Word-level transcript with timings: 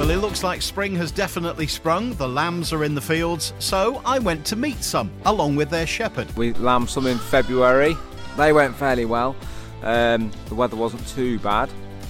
Well, 0.00 0.08
it 0.08 0.16
looks 0.16 0.42
like 0.42 0.62
spring 0.62 0.96
has 0.96 1.10
definitely 1.10 1.66
sprung. 1.66 2.14
The 2.14 2.26
lambs 2.26 2.72
are 2.72 2.84
in 2.84 2.94
the 2.94 3.02
fields, 3.02 3.52
so 3.58 4.00
I 4.06 4.18
went 4.18 4.46
to 4.46 4.56
meet 4.56 4.82
some, 4.82 5.12
along 5.26 5.56
with 5.56 5.68
their 5.68 5.86
shepherd. 5.86 6.34
We 6.38 6.54
lambed 6.54 6.88
some 6.88 7.06
in 7.06 7.18
February. 7.18 7.94
They 8.38 8.54
went 8.54 8.74
fairly 8.74 9.04
well. 9.04 9.36
Um, 9.82 10.30
the 10.48 10.54
weather 10.54 10.74
wasn't 10.74 11.06
too 11.06 11.38
bad. 11.40 11.68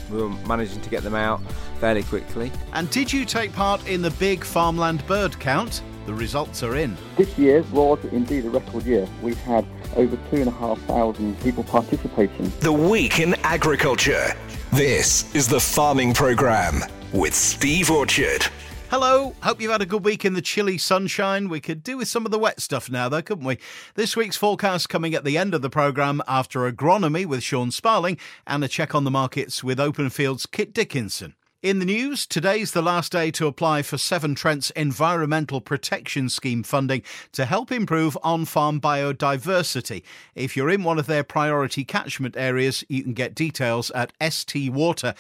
We 0.09 0.23
were 0.23 0.29
managing 0.29 0.81
to 0.83 0.89
get 0.89 1.03
them 1.03 1.17
out 1.17 1.41
fairly 1.81 2.05
quickly. 2.05 2.53
And 2.75 2.89
did 2.91 3.13
you 3.13 3.25
take 3.25 3.53
part 3.55 3.85
in 3.89 4.03
the 4.03 4.13
big 4.13 4.45
farmland 4.45 5.05
bird 5.09 5.37
count? 5.41 5.83
The 6.07 6.15
results 6.15 6.63
are 6.63 6.77
in. 6.77 6.97
This 7.17 7.37
year 7.37 7.65
was 7.73 7.99
indeed 8.13 8.45
a 8.45 8.51
record 8.51 8.85
year. 8.85 9.09
We 9.21 9.35
had 9.35 9.67
over 9.97 10.17
two 10.31 10.37
and 10.37 10.47
a 10.47 10.53
half 10.53 10.79
thousand 10.83 11.41
people 11.41 11.65
participating. 11.65 12.53
The 12.61 12.73
Week 12.73 13.19
in 13.19 13.35
Agriculture. 13.43 14.33
This 14.71 15.35
is 15.35 15.49
the 15.49 15.59
Farming 15.59 16.15
Programme 16.15 16.85
with 17.13 17.35
Steve 17.35 17.91
Orchard. 17.91 18.47
Hello, 18.91 19.35
hope 19.43 19.61
you've 19.61 19.71
had 19.71 19.83
a 19.83 19.87
good 19.87 20.05
week 20.05 20.25
in 20.25 20.35
the 20.35 20.43
chilly 20.43 20.77
sunshine. 20.77 21.49
We 21.49 21.61
could 21.61 21.85
do 21.85 21.97
with 21.97 22.09
some 22.09 22.25
of 22.25 22.33
the 22.33 22.39
wet 22.39 22.61
stuff 22.61 22.91
now, 22.91 23.09
though, 23.09 23.23
couldn't 23.23 23.45
we? 23.45 23.59
This 23.95 24.17
week's 24.17 24.37
forecast 24.37 24.89
coming 24.89 25.15
at 25.15 25.25
the 25.25 25.39
end 25.39 25.55
of 25.55 25.63
the 25.63 25.71
programme 25.71 26.23
after 26.27 26.71
agronomy 26.71 27.25
with 27.25 27.43
Sean 27.43 27.71
Sparling 27.71 28.19
and 28.47 28.65
a 28.65 28.69
check 28.69 28.95
on 28.95 29.05
the 29.05 29.11
markets 29.11 29.63
with 29.63 29.79
Openfield's 29.79 30.47
Kit 30.47 30.73
Dickinson. 30.73 31.35
In 31.63 31.79
the 31.79 31.85
news, 31.85 32.27
today's 32.27 32.73
the 32.73 32.81
last 32.81 33.13
day 33.13 33.31
to 33.33 33.47
apply 33.47 33.83
for 33.83 33.99
Severn 33.99 34.35
Trent's 34.35 34.71
Environmental 34.71 35.61
Protection 35.61 36.31
Scheme 36.31 36.63
funding 36.63 37.03
to 37.33 37.45
help 37.45 37.71
improve 37.71 38.17
on 38.23 38.47
farm 38.47 38.81
biodiversity. 38.81 40.03
If 40.35 40.57
you're 40.57 40.71
in 40.71 40.85
one 40.85 40.99
of 40.99 41.07
their 41.07 41.23
priority 41.23 41.85
catchment 41.85 42.35
areas, 42.37 42.83
you 42.89 43.03
can 43.03 43.13
get 43.13 43.35
details 43.35 43.91
at 43.91 44.15
stwater.co.uk. 44.21 45.15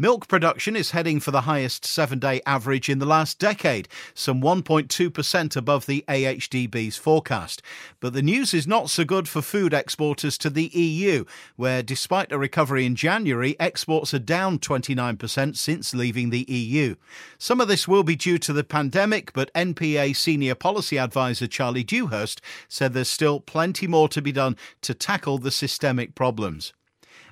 Milk 0.00 0.28
production 0.28 0.76
is 0.76 0.92
heading 0.92 1.20
for 1.20 1.30
the 1.30 1.42
highest 1.42 1.84
seven 1.84 2.18
day 2.18 2.40
average 2.46 2.88
in 2.88 3.00
the 3.00 3.04
last 3.04 3.38
decade, 3.38 3.86
some 4.14 4.40
1.2% 4.40 5.56
above 5.56 5.84
the 5.84 6.02
AHDB's 6.08 6.96
forecast. 6.96 7.60
But 8.00 8.14
the 8.14 8.22
news 8.22 8.54
is 8.54 8.66
not 8.66 8.88
so 8.88 9.04
good 9.04 9.28
for 9.28 9.42
food 9.42 9.74
exporters 9.74 10.38
to 10.38 10.48
the 10.48 10.68
EU, 10.68 11.26
where 11.56 11.82
despite 11.82 12.32
a 12.32 12.38
recovery 12.38 12.86
in 12.86 12.96
January, 12.96 13.60
exports 13.60 14.14
are 14.14 14.18
down 14.18 14.58
29% 14.58 15.54
since 15.58 15.94
leaving 15.94 16.30
the 16.30 16.46
EU. 16.48 16.94
Some 17.36 17.60
of 17.60 17.68
this 17.68 17.86
will 17.86 18.02
be 18.02 18.16
due 18.16 18.38
to 18.38 18.54
the 18.54 18.64
pandemic, 18.64 19.34
but 19.34 19.52
NPA 19.52 20.16
Senior 20.16 20.54
Policy 20.54 20.98
Advisor 20.98 21.46
Charlie 21.46 21.84
Dewhurst 21.84 22.40
said 22.68 22.94
there's 22.94 23.10
still 23.10 23.38
plenty 23.38 23.86
more 23.86 24.08
to 24.08 24.22
be 24.22 24.32
done 24.32 24.56
to 24.80 24.94
tackle 24.94 25.36
the 25.36 25.50
systemic 25.50 26.14
problems 26.14 26.72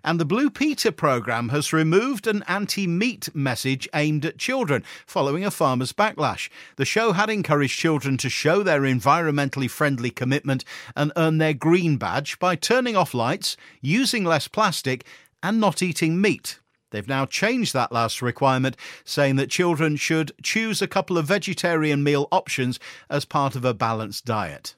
and 0.05 0.21
the 0.21 0.25
Blue 0.25 0.51
Peter 0.51 0.93
programme 0.93 1.49
has 1.51 1.73
removed 1.73 2.27
an 2.27 2.43
anti 2.49 2.87
meat 2.87 3.35
message 3.35 3.89
aimed 3.95 4.25
at 4.25 4.39
children 4.39 4.85
following 5.07 5.45
a 5.45 5.51
farmer's 5.51 5.93
backlash. 5.93 6.49
The 6.77 6.85
show 6.85 7.13
had 7.13 7.31
encouraged 7.31 7.79
children 7.79 8.17
to 8.19 8.29
show 8.29 8.63
their 8.63 8.83
environmentally 8.83 9.71
friendly 9.71 10.11
commitment 10.11 10.65
and 10.97 11.13
earn 11.17 11.39
their 11.39 11.55
green 11.55 11.97
badge 11.97 12.39
by 12.39 12.57
turning 12.57 12.97
off 12.97 13.15
lights, 13.15 13.57
using 13.81 14.25
less 14.25 14.49
plastic, 14.49 15.05
and 15.43 15.61
not 15.61 15.83
eating 15.83 16.21
meat. 16.21 16.59
They've 16.91 17.07
now 17.07 17.27
changed 17.27 17.75
that 17.75 17.93
last 17.93 18.23
requirement, 18.23 18.77
saying 19.05 19.37
that 19.37 19.51
children 19.51 19.97
should 19.97 20.33
choose 20.43 20.81
a 20.81 20.89
couple 20.89 21.19
of 21.19 21.27
vegetarian 21.27 22.03
meal 22.03 22.29
options 22.33 22.81
as 23.11 23.25
part 23.25 23.55
of 23.55 23.65
a 23.65 23.75
balanced 23.75 24.25
diet. 24.25 24.75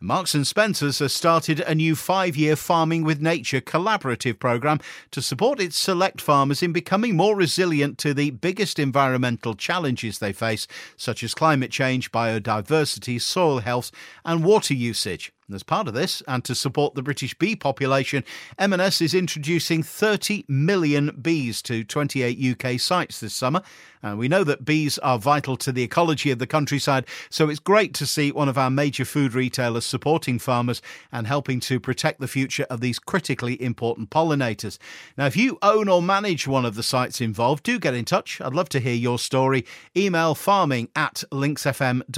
Marks 0.00 0.34
and 0.34 0.46
Spencers 0.46 0.98
has 0.98 1.12
started 1.12 1.60
a 1.60 1.74
new 1.74 1.94
five-year 1.94 2.56
Farming 2.56 3.04
with 3.04 3.22
Nature 3.22 3.60
collaborative 3.60 4.38
programme 4.38 4.80
to 5.12 5.22
support 5.22 5.60
its 5.60 5.78
select 5.78 6.20
farmers 6.20 6.62
in 6.62 6.72
becoming 6.72 7.16
more 7.16 7.36
resilient 7.36 7.96
to 7.98 8.12
the 8.12 8.30
biggest 8.30 8.78
environmental 8.78 9.54
challenges 9.54 10.18
they 10.18 10.32
face, 10.32 10.66
such 10.96 11.22
as 11.22 11.32
climate 11.34 11.70
change, 11.70 12.10
biodiversity, 12.10 13.20
soil 13.20 13.60
health 13.60 13.92
and 14.24 14.44
water 14.44 14.74
usage. 14.74 15.32
As 15.52 15.62
part 15.62 15.88
of 15.88 15.94
this, 15.94 16.22
and 16.26 16.42
to 16.44 16.54
support 16.54 16.94
the 16.94 17.02
British 17.02 17.34
bee 17.34 17.54
population, 17.54 18.24
M&S 18.58 19.02
is 19.02 19.12
introducing 19.12 19.82
30 19.82 20.46
million 20.48 21.14
bees 21.20 21.60
to 21.62 21.84
28 21.84 22.62
UK 22.62 22.80
sites 22.80 23.20
this 23.20 23.34
summer. 23.34 23.60
And 24.02 24.18
we 24.18 24.26
know 24.26 24.42
that 24.42 24.64
bees 24.64 24.96
are 24.98 25.18
vital 25.18 25.58
to 25.58 25.70
the 25.70 25.82
ecology 25.82 26.30
of 26.30 26.38
the 26.38 26.46
countryside, 26.46 27.04
so 27.28 27.50
it's 27.50 27.60
great 27.60 27.92
to 27.94 28.06
see 28.06 28.32
one 28.32 28.48
of 28.48 28.56
our 28.56 28.70
major 28.70 29.04
food 29.04 29.34
retailers 29.34 29.84
supporting 29.84 30.38
farmers 30.38 30.80
and 31.12 31.26
helping 31.26 31.60
to 31.60 31.78
protect 31.78 32.20
the 32.20 32.28
future 32.28 32.66
of 32.70 32.80
these 32.80 32.98
critically 32.98 33.60
important 33.62 34.08
pollinators. 34.08 34.78
Now, 35.18 35.26
if 35.26 35.36
you 35.36 35.58
own 35.60 35.90
or 35.90 36.00
manage 36.00 36.48
one 36.48 36.64
of 36.64 36.74
the 36.74 36.82
sites 36.82 37.20
involved, 37.20 37.64
do 37.64 37.78
get 37.78 37.92
in 37.92 38.06
touch. 38.06 38.40
I'd 38.40 38.54
love 38.54 38.70
to 38.70 38.80
hear 38.80 38.94
your 38.94 39.18
story. 39.18 39.66
Email 39.94 40.34
farming 40.34 40.88
at 40.96 41.22
linksfm.co.uk. 41.30 42.14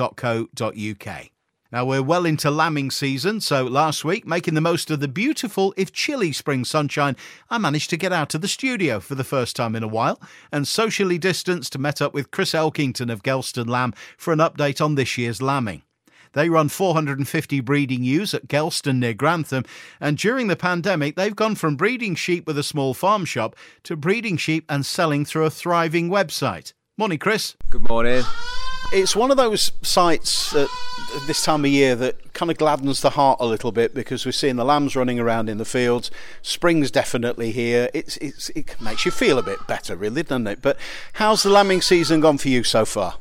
Now, 1.76 1.84
we're 1.84 2.02
well 2.02 2.24
into 2.24 2.50
lambing 2.50 2.90
season, 2.90 3.42
so 3.42 3.64
last 3.64 4.02
week, 4.02 4.26
making 4.26 4.54
the 4.54 4.62
most 4.62 4.90
of 4.90 5.00
the 5.00 5.08
beautiful, 5.08 5.74
if 5.76 5.92
chilly, 5.92 6.32
spring 6.32 6.64
sunshine, 6.64 7.16
I 7.50 7.58
managed 7.58 7.90
to 7.90 7.98
get 7.98 8.14
out 8.14 8.34
of 8.34 8.40
the 8.40 8.48
studio 8.48 8.98
for 8.98 9.14
the 9.14 9.24
first 9.24 9.54
time 9.56 9.76
in 9.76 9.82
a 9.82 9.86
while 9.86 10.18
and 10.50 10.66
socially 10.66 11.18
distanced 11.18 11.76
met 11.76 12.00
up 12.00 12.14
with 12.14 12.30
Chris 12.30 12.52
Elkington 12.52 13.12
of 13.12 13.22
Gelston 13.22 13.68
Lamb 13.68 13.92
for 14.16 14.32
an 14.32 14.38
update 14.38 14.82
on 14.82 14.94
this 14.94 15.18
year's 15.18 15.42
lambing. 15.42 15.82
They 16.32 16.48
run 16.48 16.70
450 16.70 17.60
breeding 17.60 18.02
ewes 18.02 18.32
at 18.32 18.48
Gelston 18.48 18.98
near 18.98 19.12
Grantham, 19.12 19.64
and 20.00 20.16
during 20.16 20.46
the 20.46 20.56
pandemic, 20.56 21.14
they've 21.16 21.36
gone 21.36 21.56
from 21.56 21.76
breeding 21.76 22.14
sheep 22.14 22.46
with 22.46 22.56
a 22.56 22.62
small 22.62 22.94
farm 22.94 23.26
shop 23.26 23.54
to 23.82 23.96
breeding 23.96 24.38
sheep 24.38 24.64
and 24.70 24.86
selling 24.86 25.26
through 25.26 25.44
a 25.44 25.50
thriving 25.50 26.08
website. 26.08 26.72
Morning, 26.96 27.18
Chris. 27.18 27.54
Good 27.68 27.86
morning. 27.86 28.24
It's 28.92 29.16
one 29.16 29.30
of 29.30 29.36
those 29.36 29.72
sights 29.82 30.54
at 30.54 30.68
this 31.26 31.42
time 31.42 31.64
of 31.64 31.70
year 31.70 31.96
that 31.96 32.32
kind 32.34 32.50
of 32.50 32.56
gladdens 32.56 33.00
the 33.00 33.10
heart 33.10 33.38
a 33.40 33.46
little 33.46 33.72
bit 33.72 33.94
because 33.94 34.24
we're 34.24 34.32
seeing 34.32 34.56
the 34.56 34.64
lambs 34.64 34.94
running 34.94 35.18
around 35.18 35.48
in 35.48 35.58
the 35.58 35.64
fields. 35.64 36.10
Spring's 36.40 36.90
definitely 36.90 37.50
here. 37.50 37.90
It's, 37.92 38.16
it's 38.18 38.48
it 38.50 38.80
makes 38.80 39.04
you 39.04 39.10
feel 39.10 39.38
a 39.38 39.42
bit 39.42 39.58
better, 39.66 39.96
really, 39.96 40.22
doesn't 40.22 40.46
it? 40.46 40.62
But 40.62 40.78
how's 41.14 41.42
the 41.42 41.50
lambing 41.50 41.82
season 41.82 42.20
gone 42.20 42.38
for 42.38 42.48
you 42.48 42.62
so 42.62 42.84
far? 42.84 43.14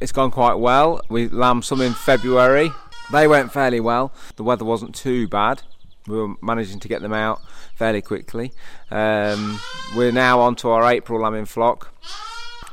It's 0.00 0.12
gone 0.12 0.30
quite 0.30 0.54
well. 0.54 1.00
We 1.08 1.28
lambed 1.28 1.64
some 1.64 1.80
in 1.80 1.92
February. 1.92 2.72
They 3.12 3.26
went 3.26 3.52
fairly 3.52 3.80
well. 3.80 4.12
The 4.36 4.44
weather 4.44 4.64
wasn't 4.64 4.94
too 4.94 5.26
bad. 5.28 5.62
We 6.06 6.16
were 6.16 6.34
managing 6.40 6.80
to 6.80 6.88
get 6.88 7.02
them 7.02 7.12
out 7.12 7.40
fairly 7.74 8.00
quickly. 8.00 8.52
Um, 8.90 9.60
we're 9.96 10.12
now 10.12 10.40
on 10.40 10.54
to 10.56 10.70
our 10.70 10.90
April 10.90 11.20
lambing 11.20 11.44
flock. 11.46 11.92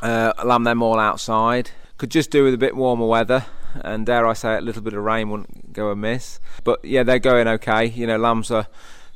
Uh, 0.01 0.33
lamb 0.45 0.63
them 0.63 0.83
all 0.83 0.99
outside. 0.99 1.71
Could 1.97 2.11
just 2.11 2.29
do 2.29 2.43
with 2.43 2.53
a 2.53 2.57
bit 2.57 2.75
warmer 2.75 3.07
weather, 3.07 3.45
and 3.81 4.05
dare 4.05 4.27
I 4.27 4.33
say, 4.33 4.55
a 4.55 4.61
little 4.61 4.83
bit 4.83 4.93
of 4.93 5.03
rain 5.03 5.29
wouldn't 5.29 5.73
go 5.73 5.89
amiss. 5.89 6.39
But 6.63 6.85
yeah, 6.85 7.03
they're 7.03 7.17
going 7.17 7.47
okay. 7.47 7.85
You 7.87 8.05
know, 8.05 8.17
lambs 8.17 8.51
are 8.51 8.67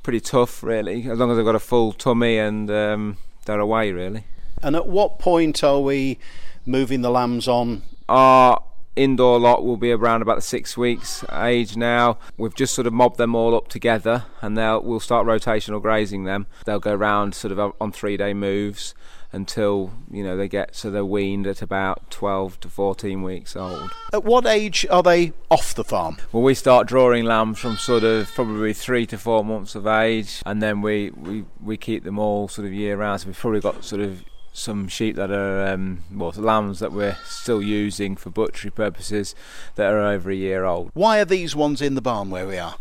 pretty 0.01 0.19
tough, 0.19 0.63
really, 0.63 1.07
as 1.07 1.19
long 1.19 1.29
as 1.29 1.37
they've 1.37 1.45
got 1.45 1.55
a 1.55 1.59
full 1.59 1.93
tummy 1.93 2.37
and 2.37 2.71
um, 2.71 3.17
they're 3.45 3.59
away, 3.59 3.91
really. 3.91 4.23
And 4.63 4.75
at 4.75 4.87
what 4.87 5.19
point 5.19 5.63
are 5.63 5.79
we 5.79 6.17
moving 6.65 7.01
the 7.01 7.11
lambs 7.11 7.47
on? 7.47 7.83
Our 8.09 8.63
indoor 8.95 9.39
lot 9.39 9.63
will 9.63 9.77
be 9.77 9.91
around 9.91 10.21
about 10.21 10.35
the 10.35 10.41
six 10.41 10.77
weeks 10.77 11.23
age 11.31 11.77
now. 11.77 12.17
We've 12.37 12.55
just 12.55 12.73
sort 12.73 12.87
of 12.87 12.93
mobbed 12.93 13.17
them 13.17 13.35
all 13.35 13.55
up 13.55 13.67
together, 13.67 14.25
and 14.41 14.57
they'll 14.57 14.81
we'll 14.81 14.99
start 14.99 15.25
rotational 15.25 15.81
grazing 15.81 16.25
them. 16.25 16.47
They'll 16.65 16.79
go 16.79 16.93
around 16.93 17.35
sort 17.35 17.57
of 17.57 17.73
on 17.79 17.91
three 17.91 18.17
day 18.17 18.33
moves 18.33 18.93
until 19.33 19.91
you 20.11 20.23
know 20.23 20.35
they 20.35 20.47
get 20.47 20.75
so 20.75 20.91
they're 20.91 21.05
weaned 21.05 21.47
at 21.47 21.61
about 21.61 22.09
12 22.11 22.59
to 22.61 22.69
14 22.69 23.23
weeks 23.23 23.55
old. 23.55 23.91
At 24.13 24.23
what 24.23 24.45
age 24.45 24.85
are 24.89 25.03
they 25.03 25.33
off 25.49 25.73
the 25.73 25.83
farm? 25.83 26.17
Well, 26.31 26.43
we 26.43 26.53
start 26.53 26.87
drawing 26.87 27.25
lambs 27.25 27.59
from 27.59 27.77
sort 27.77 28.03
of 28.03 28.31
probably 28.33 28.73
three 28.73 29.05
to 29.07 29.17
four 29.17 29.43
months 29.45 29.75
of 29.75 29.87
age, 29.87 30.41
and 30.45 30.61
then 30.61 30.81
we 30.81 31.11
we, 31.11 31.45
we 31.61 31.77
keep 31.77 32.03
them 32.03 32.19
all 32.19 32.47
sort 32.47 32.67
of 32.67 32.73
year 32.73 32.97
round. 32.97 33.21
So 33.21 33.27
we've 33.27 33.37
probably 33.37 33.61
got 33.61 33.83
sort 33.83 34.01
of 34.01 34.23
some 34.53 34.87
sheep 34.87 35.15
that 35.15 35.31
are 35.31 35.65
um, 35.67 36.03
well 36.13 36.33
lambs 36.35 36.79
that 36.79 36.91
we're 36.91 37.17
still 37.25 37.61
using 37.61 38.15
for 38.15 38.29
butchery 38.29 38.71
purposes 38.71 39.33
that 39.75 39.91
are 39.91 40.01
over 40.01 40.29
a 40.29 40.35
year 40.35 40.65
old. 40.65 40.91
Why 40.93 41.19
are 41.19 41.25
these 41.25 41.55
ones 41.55 41.81
in 41.81 41.95
the 41.95 42.01
barn 42.01 42.29
where 42.29 42.47
we 42.47 42.57
are? 42.57 42.75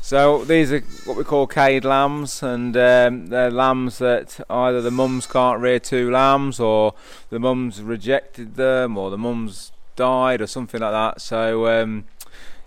So 0.00 0.44
these 0.44 0.72
are 0.72 0.80
what 1.04 1.16
we 1.16 1.24
call 1.24 1.46
cade 1.46 1.84
lambs, 1.84 2.42
and 2.42 2.74
um, 2.76 3.26
they're 3.26 3.50
lambs 3.50 3.98
that 3.98 4.40
either 4.48 4.80
the 4.80 4.90
mums 4.90 5.26
can't 5.26 5.60
rear 5.60 5.78
two 5.78 6.10
lambs, 6.10 6.58
or 6.60 6.94
the 7.30 7.38
mums 7.38 7.82
rejected 7.82 8.54
them, 8.54 8.96
or 8.96 9.10
the 9.10 9.18
mums 9.18 9.72
died, 9.96 10.40
or 10.40 10.46
something 10.46 10.80
like 10.80 10.92
that. 10.92 11.20
So 11.20 11.66
um, 11.66 12.04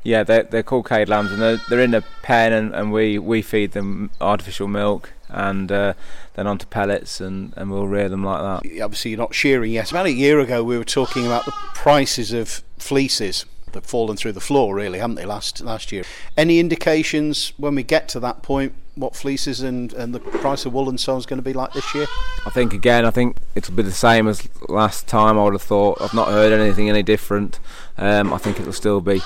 yeah, 0.03 0.23
they're, 0.23 0.43
they're 0.43 0.63
called 0.63 0.87
cade 0.87 1.09
lambs, 1.09 1.31
and 1.31 1.41
they're, 1.41 1.61
they're 1.69 1.81
in 1.81 1.93
a 1.93 2.01
pen, 2.23 2.53
and, 2.53 2.73
and 2.73 2.91
we, 2.91 3.17
we 3.19 3.41
feed 3.41 3.71
them 3.73 4.09
artificial 4.19 4.67
milk, 4.67 5.13
and 5.29 5.71
uh, 5.71 5.93
then 6.33 6.47
onto 6.47 6.65
pellets, 6.65 7.21
and, 7.21 7.53
and 7.55 7.71
we'll 7.71 7.87
rear 7.87 8.09
them 8.09 8.23
like 8.23 8.41
that. 8.41 8.81
Obviously, 8.81 9.11
you're 9.11 9.17
not 9.19 9.35
shearing 9.35 9.71
yet. 9.71 9.91
About 9.91 10.07
a 10.07 10.11
year 10.11 10.39
ago, 10.39 10.63
we 10.63 10.77
were 10.77 10.83
talking 10.83 11.25
about 11.25 11.45
the 11.45 11.53
prices 11.73 12.33
of 12.33 12.63
fleeces 12.77 13.45
that've 13.67 13.85
fallen 13.85 14.17
through 14.17 14.33
the 14.33 14.41
floor, 14.41 14.75
really, 14.75 14.99
haven't 14.99 15.15
they? 15.15 15.25
Last 15.25 15.61
last 15.61 15.91
year. 15.91 16.03
Any 16.35 16.59
indications 16.59 17.53
when 17.57 17.75
we 17.75 17.83
get 17.83 18.07
to 18.09 18.19
that 18.19 18.41
point 18.41 18.73
what 18.95 19.15
fleeces 19.15 19.61
and, 19.61 19.93
and 19.93 20.13
the 20.13 20.19
price 20.19 20.65
of 20.65 20.73
wool 20.73 20.89
and 20.89 20.99
so 20.99 21.13
on 21.13 21.19
is 21.19 21.25
going 21.25 21.39
to 21.39 21.43
be 21.43 21.53
like 21.53 21.71
this 21.73 21.95
year? 21.95 22.05
I 22.45 22.49
think 22.49 22.73
again, 22.73 23.05
I 23.05 23.11
think 23.11 23.37
it'll 23.55 23.73
be 23.73 23.83
the 23.83 23.91
same 23.91 24.27
as 24.27 24.47
last 24.67 25.07
time. 25.07 25.39
I 25.39 25.43
would 25.43 25.53
have 25.53 25.61
thought. 25.61 26.01
I've 26.01 26.13
not 26.13 26.27
heard 26.27 26.51
anything 26.51 26.89
any 26.89 27.03
different. 27.03 27.59
Um, 27.97 28.33
I 28.33 28.37
think 28.37 28.59
it'll 28.59 28.73
still 28.73 28.99
be 29.01 29.21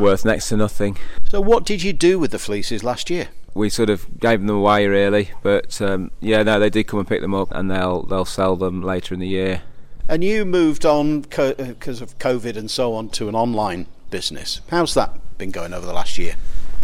worth 0.00 0.24
next 0.24 0.48
to 0.48 0.56
nothing. 0.56 0.96
So, 1.28 1.40
what 1.40 1.64
did 1.64 1.82
you 1.82 1.92
do 1.92 2.18
with 2.18 2.30
the 2.30 2.38
fleeces 2.38 2.82
last 2.82 3.10
year? 3.10 3.28
We 3.54 3.68
sort 3.68 3.90
of 3.90 4.18
gave 4.18 4.40
them 4.40 4.50
away, 4.50 4.86
really. 4.86 5.30
But 5.42 5.80
um, 5.82 6.10
yeah, 6.20 6.42
no, 6.42 6.58
they 6.58 6.70
did 6.70 6.84
come 6.84 7.00
and 7.00 7.08
pick 7.08 7.20
them 7.20 7.34
up, 7.34 7.52
and 7.52 7.70
they'll 7.70 8.02
they'll 8.02 8.24
sell 8.24 8.56
them 8.56 8.82
later 8.82 9.14
in 9.14 9.20
the 9.20 9.28
year. 9.28 9.62
And 10.08 10.24
you 10.24 10.44
moved 10.44 10.84
on 10.84 11.20
because 11.20 12.00
uh, 12.00 12.04
of 12.04 12.18
COVID 12.18 12.56
and 12.56 12.68
so 12.68 12.94
on 12.94 13.10
to 13.10 13.28
an 13.28 13.34
online 13.36 13.86
business. 14.10 14.60
How's 14.70 14.94
that 14.94 15.38
been 15.38 15.52
going 15.52 15.72
over 15.72 15.86
the 15.86 15.92
last 15.92 16.18
year? 16.18 16.34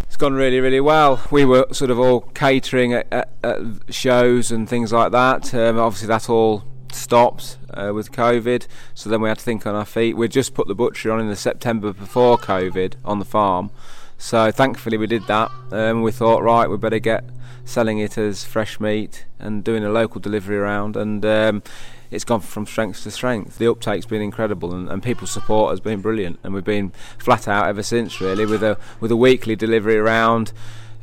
It's 0.03 0.15
gone 0.15 0.33
really, 0.33 0.59
really 0.61 0.79
well. 0.79 1.21
We 1.29 1.43
were 1.43 1.67
sort 1.73 1.91
of 1.91 1.99
all 1.99 2.21
catering 2.21 2.93
at, 2.93 3.07
at, 3.11 3.29
at 3.43 3.59
shows 3.89 4.51
and 4.51 4.67
things 4.67 4.93
like 4.93 5.11
that. 5.11 5.53
Um, 5.53 5.77
obviously, 5.77 6.07
that 6.07 6.29
all 6.29 6.63
stopped 7.07 7.57
uh, 7.73 7.93
with 7.95 8.11
COVID, 8.11 8.67
so 8.93 9.09
then 9.09 9.21
we 9.21 9.29
had 9.29 9.37
to 9.37 9.43
think 9.43 9.65
on 9.65 9.75
our 9.75 9.85
feet. 9.85 10.17
We 10.17 10.27
just 10.27 10.53
put 10.53 10.67
the 10.67 10.75
butchery 10.75 11.09
on 11.09 11.21
in 11.21 11.29
the 11.29 11.37
September 11.37 11.93
before 11.93 12.37
COVID 12.37 12.95
on 13.05 13.19
the 13.19 13.25
farm, 13.25 13.71
so 14.17 14.51
thankfully 14.51 14.97
we 14.97 15.07
did 15.07 15.25
that. 15.27 15.49
Um, 15.71 16.01
we 16.01 16.11
thought, 16.11 16.43
right, 16.43 16.69
we 16.69 16.75
better 16.75 16.99
get 16.99 17.23
selling 17.63 17.99
it 17.99 18.17
as 18.17 18.43
fresh 18.43 18.77
meat 18.81 19.25
and 19.39 19.63
doing 19.63 19.85
a 19.85 19.89
local 19.89 20.19
delivery 20.19 20.57
around, 20.57 20.97
and 20.97 21.23
um, 21.25 21.63
it's 22.11 22.25
gone 22.25 22.41
from 22.41 22.65
strength 22.65 23.03
to 23.03 23.11
strength. 23.11 23.57
The 23.57 23.71
uptake's 23.71 24.05
been 24.05 24.21
incredible, 24.21 24.73
and, 24.73 24.89
and 24.89 25.01
people's 25.01 25.31
support 25.31 25.71
has 25.71 25.79
been 25.79 26.01
brilliant, 26.01 26.39
and 26.43 26.53
we've 26.53 26.65
been 26.65 26.91
flat 27.17 27.47
out 27.47 27.67
ever 27.67 27.83
since. 27.83 28.19
Really, 28.19 28.45
with 28.45 28.63
a 28.63 28.77
with 28.99 29.11
a 29.11 29.17
weekly 29.17 29.55
delivery 29.55 29.97
around. 29.97 30.51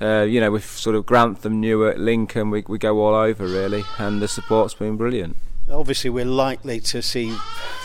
Uh, 0.03 0.23
you 0.23 0.41
know, 0.41 0.51
with 0.51 0.67
sort 0.67 0.97
of 0.97 1.07
Grantham, 1.07 1.61
Newark, 1.61 1.97
Lincoln, 1.97 2.51
we, 2.51 2.65
we 2.67 2.79
go 2.79 3.01
all 3.01 3.15
over 3.15 3.47
really, 3.47 3.85
and 3.97 4.21
the 4.21 4.27
support's 4.27 4.75
been 4.75 4.97
brilliant. 4.97 5.37
Obviously, 5.71 6.11
we're 6.11 6.27
likely 6.27 6.79
to 6.81 7.01
see 7.01 7.31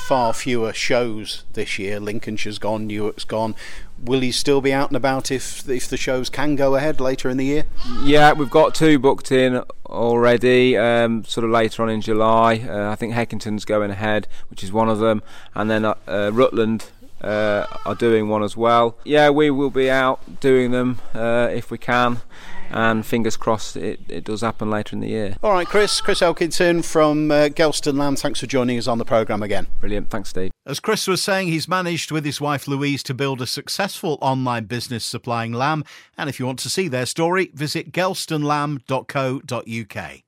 far 0.06 0.34
fewer 0.34 0.74
shows 0.74 1.44
this 1.54 1.80
year. 1.80 2.00
Lincolnshire's 2.00 2.60
gone, 2.60 2.88
Newark's 2.88 3.24
gone. 3.24 3.56
Will 4.04 4.24
you 4.24 4.34
still 4.34 4.60
be 4.60 4.74
out 4.74 4.90
and 4.90 4.98
about 4.98 5.32
if 5.32 5.68
if 5.70 5.88
the 5.88 5.96
shows 5.96 6.30
can 6.30 6.56
go 6.56 6.76
ahead 6.76 7.00
later 7.00 7.30
in 7.30 7.38
the 7.38 7.46
year? 7.46 7.66
Yeah, 8.04 8.34
we've 8.34 8.50
got 8.50 8.76
two 8.76 9.00
booked 9.00 9.32
in 9.32 9.64
already, 9.86 10.78
um, 10.78 11.24
sort 11.24 11.46
of 11.46 11.52
later 11.52 11.82
on 11.84 11.90
in 11.90 12.02
July. 12.02 12.66
Uh, 12.68 12.92
I 12.92 12.96
think 12.96 13.14
Heckington's 13.14 13.66
going 13.66 13.92
ahead, 13.92 14.28
which 14.50 14.64
is 14.64 14.74
one 14.74 14.90
of 14.90 15.00
them, 15.00 15.24
and 15.56 15.70
then 15.70 15.86
uh, 15.86 15.96
uh, 16.08 16.32
Rutland 16.34 16.88
uh, 17.22 17.66
are 17.86 17.96
doing 17.96 18.28
one 18.28 18.44
as 18.44 18.58
well. 18.58 18.98
Yeah, 19.06 19.30
we 19.30 19.50
will 19.50 19.70
be 19.70 19.90
out 19.90 20.42
doing 20.42 20.72
them 20.72 21.00
uh, 21.14 21.50
if 21.52 21.72
we 21.72 21.78
can 21.78 22.22
and 22.72 23.06
fingers 23.06 23.38
crossed 23.38 23.78
it, 23.78 24.00
it 24.08 24.24
does 24.24 24.42
happen 24.42 24.70
later 24.70 24.96
in 24.96 25.02
the 25.02 25.10
year. 25.10 25.36
All 25.44 25.52
right, 25.52 25.68
Chris. 25.68 26.02
Chris 26.02 26.22
Elkinson 26.22 26.84
from 26.84 27.32
uh, 27.32 27.50
Gelston 27.50 27.98
Lamb, 27.98 28.16
thanks 28.16 28.40
for 28.40 28.48
joining 28.48 28.78
us 28.78 28.88
on 28.88 28.98
the 28.98 29.06
programme 29.06 29.44
again. 29.44 29.68
Brilliant. 29.80 30.10
Thanks, 30.10 30.30
Steve. 30.30 30.52
As 30.66 30.80
Chris 30.80 31.08
was 31.08 31.22
saying, 31.22 31.48
he's 31.48 31.68
managed 31.68 32.12
with 32.12 32.26
his 32.26 32.40
wife 32.40 32.68
Louise 32.68 33.04
to 33.04 33.14
build 33.14 33.42
a 33.42 33.48
successful 33.48 34.18
online 34.22 34.66
business 34.66 35.04
supplying 35.04 35.54
lamb. 35.54 35.84
And 36.18 36.30
if 36.30 36.40
you 36.40 36.46
want 36.46 36.60
to 36.60 36.70
see 36.70 36.88
their 36.88 37.06
story, 37.06 37.52
visit 37.54 37.92
gelstonlamb.co.uk. 37.92 40.22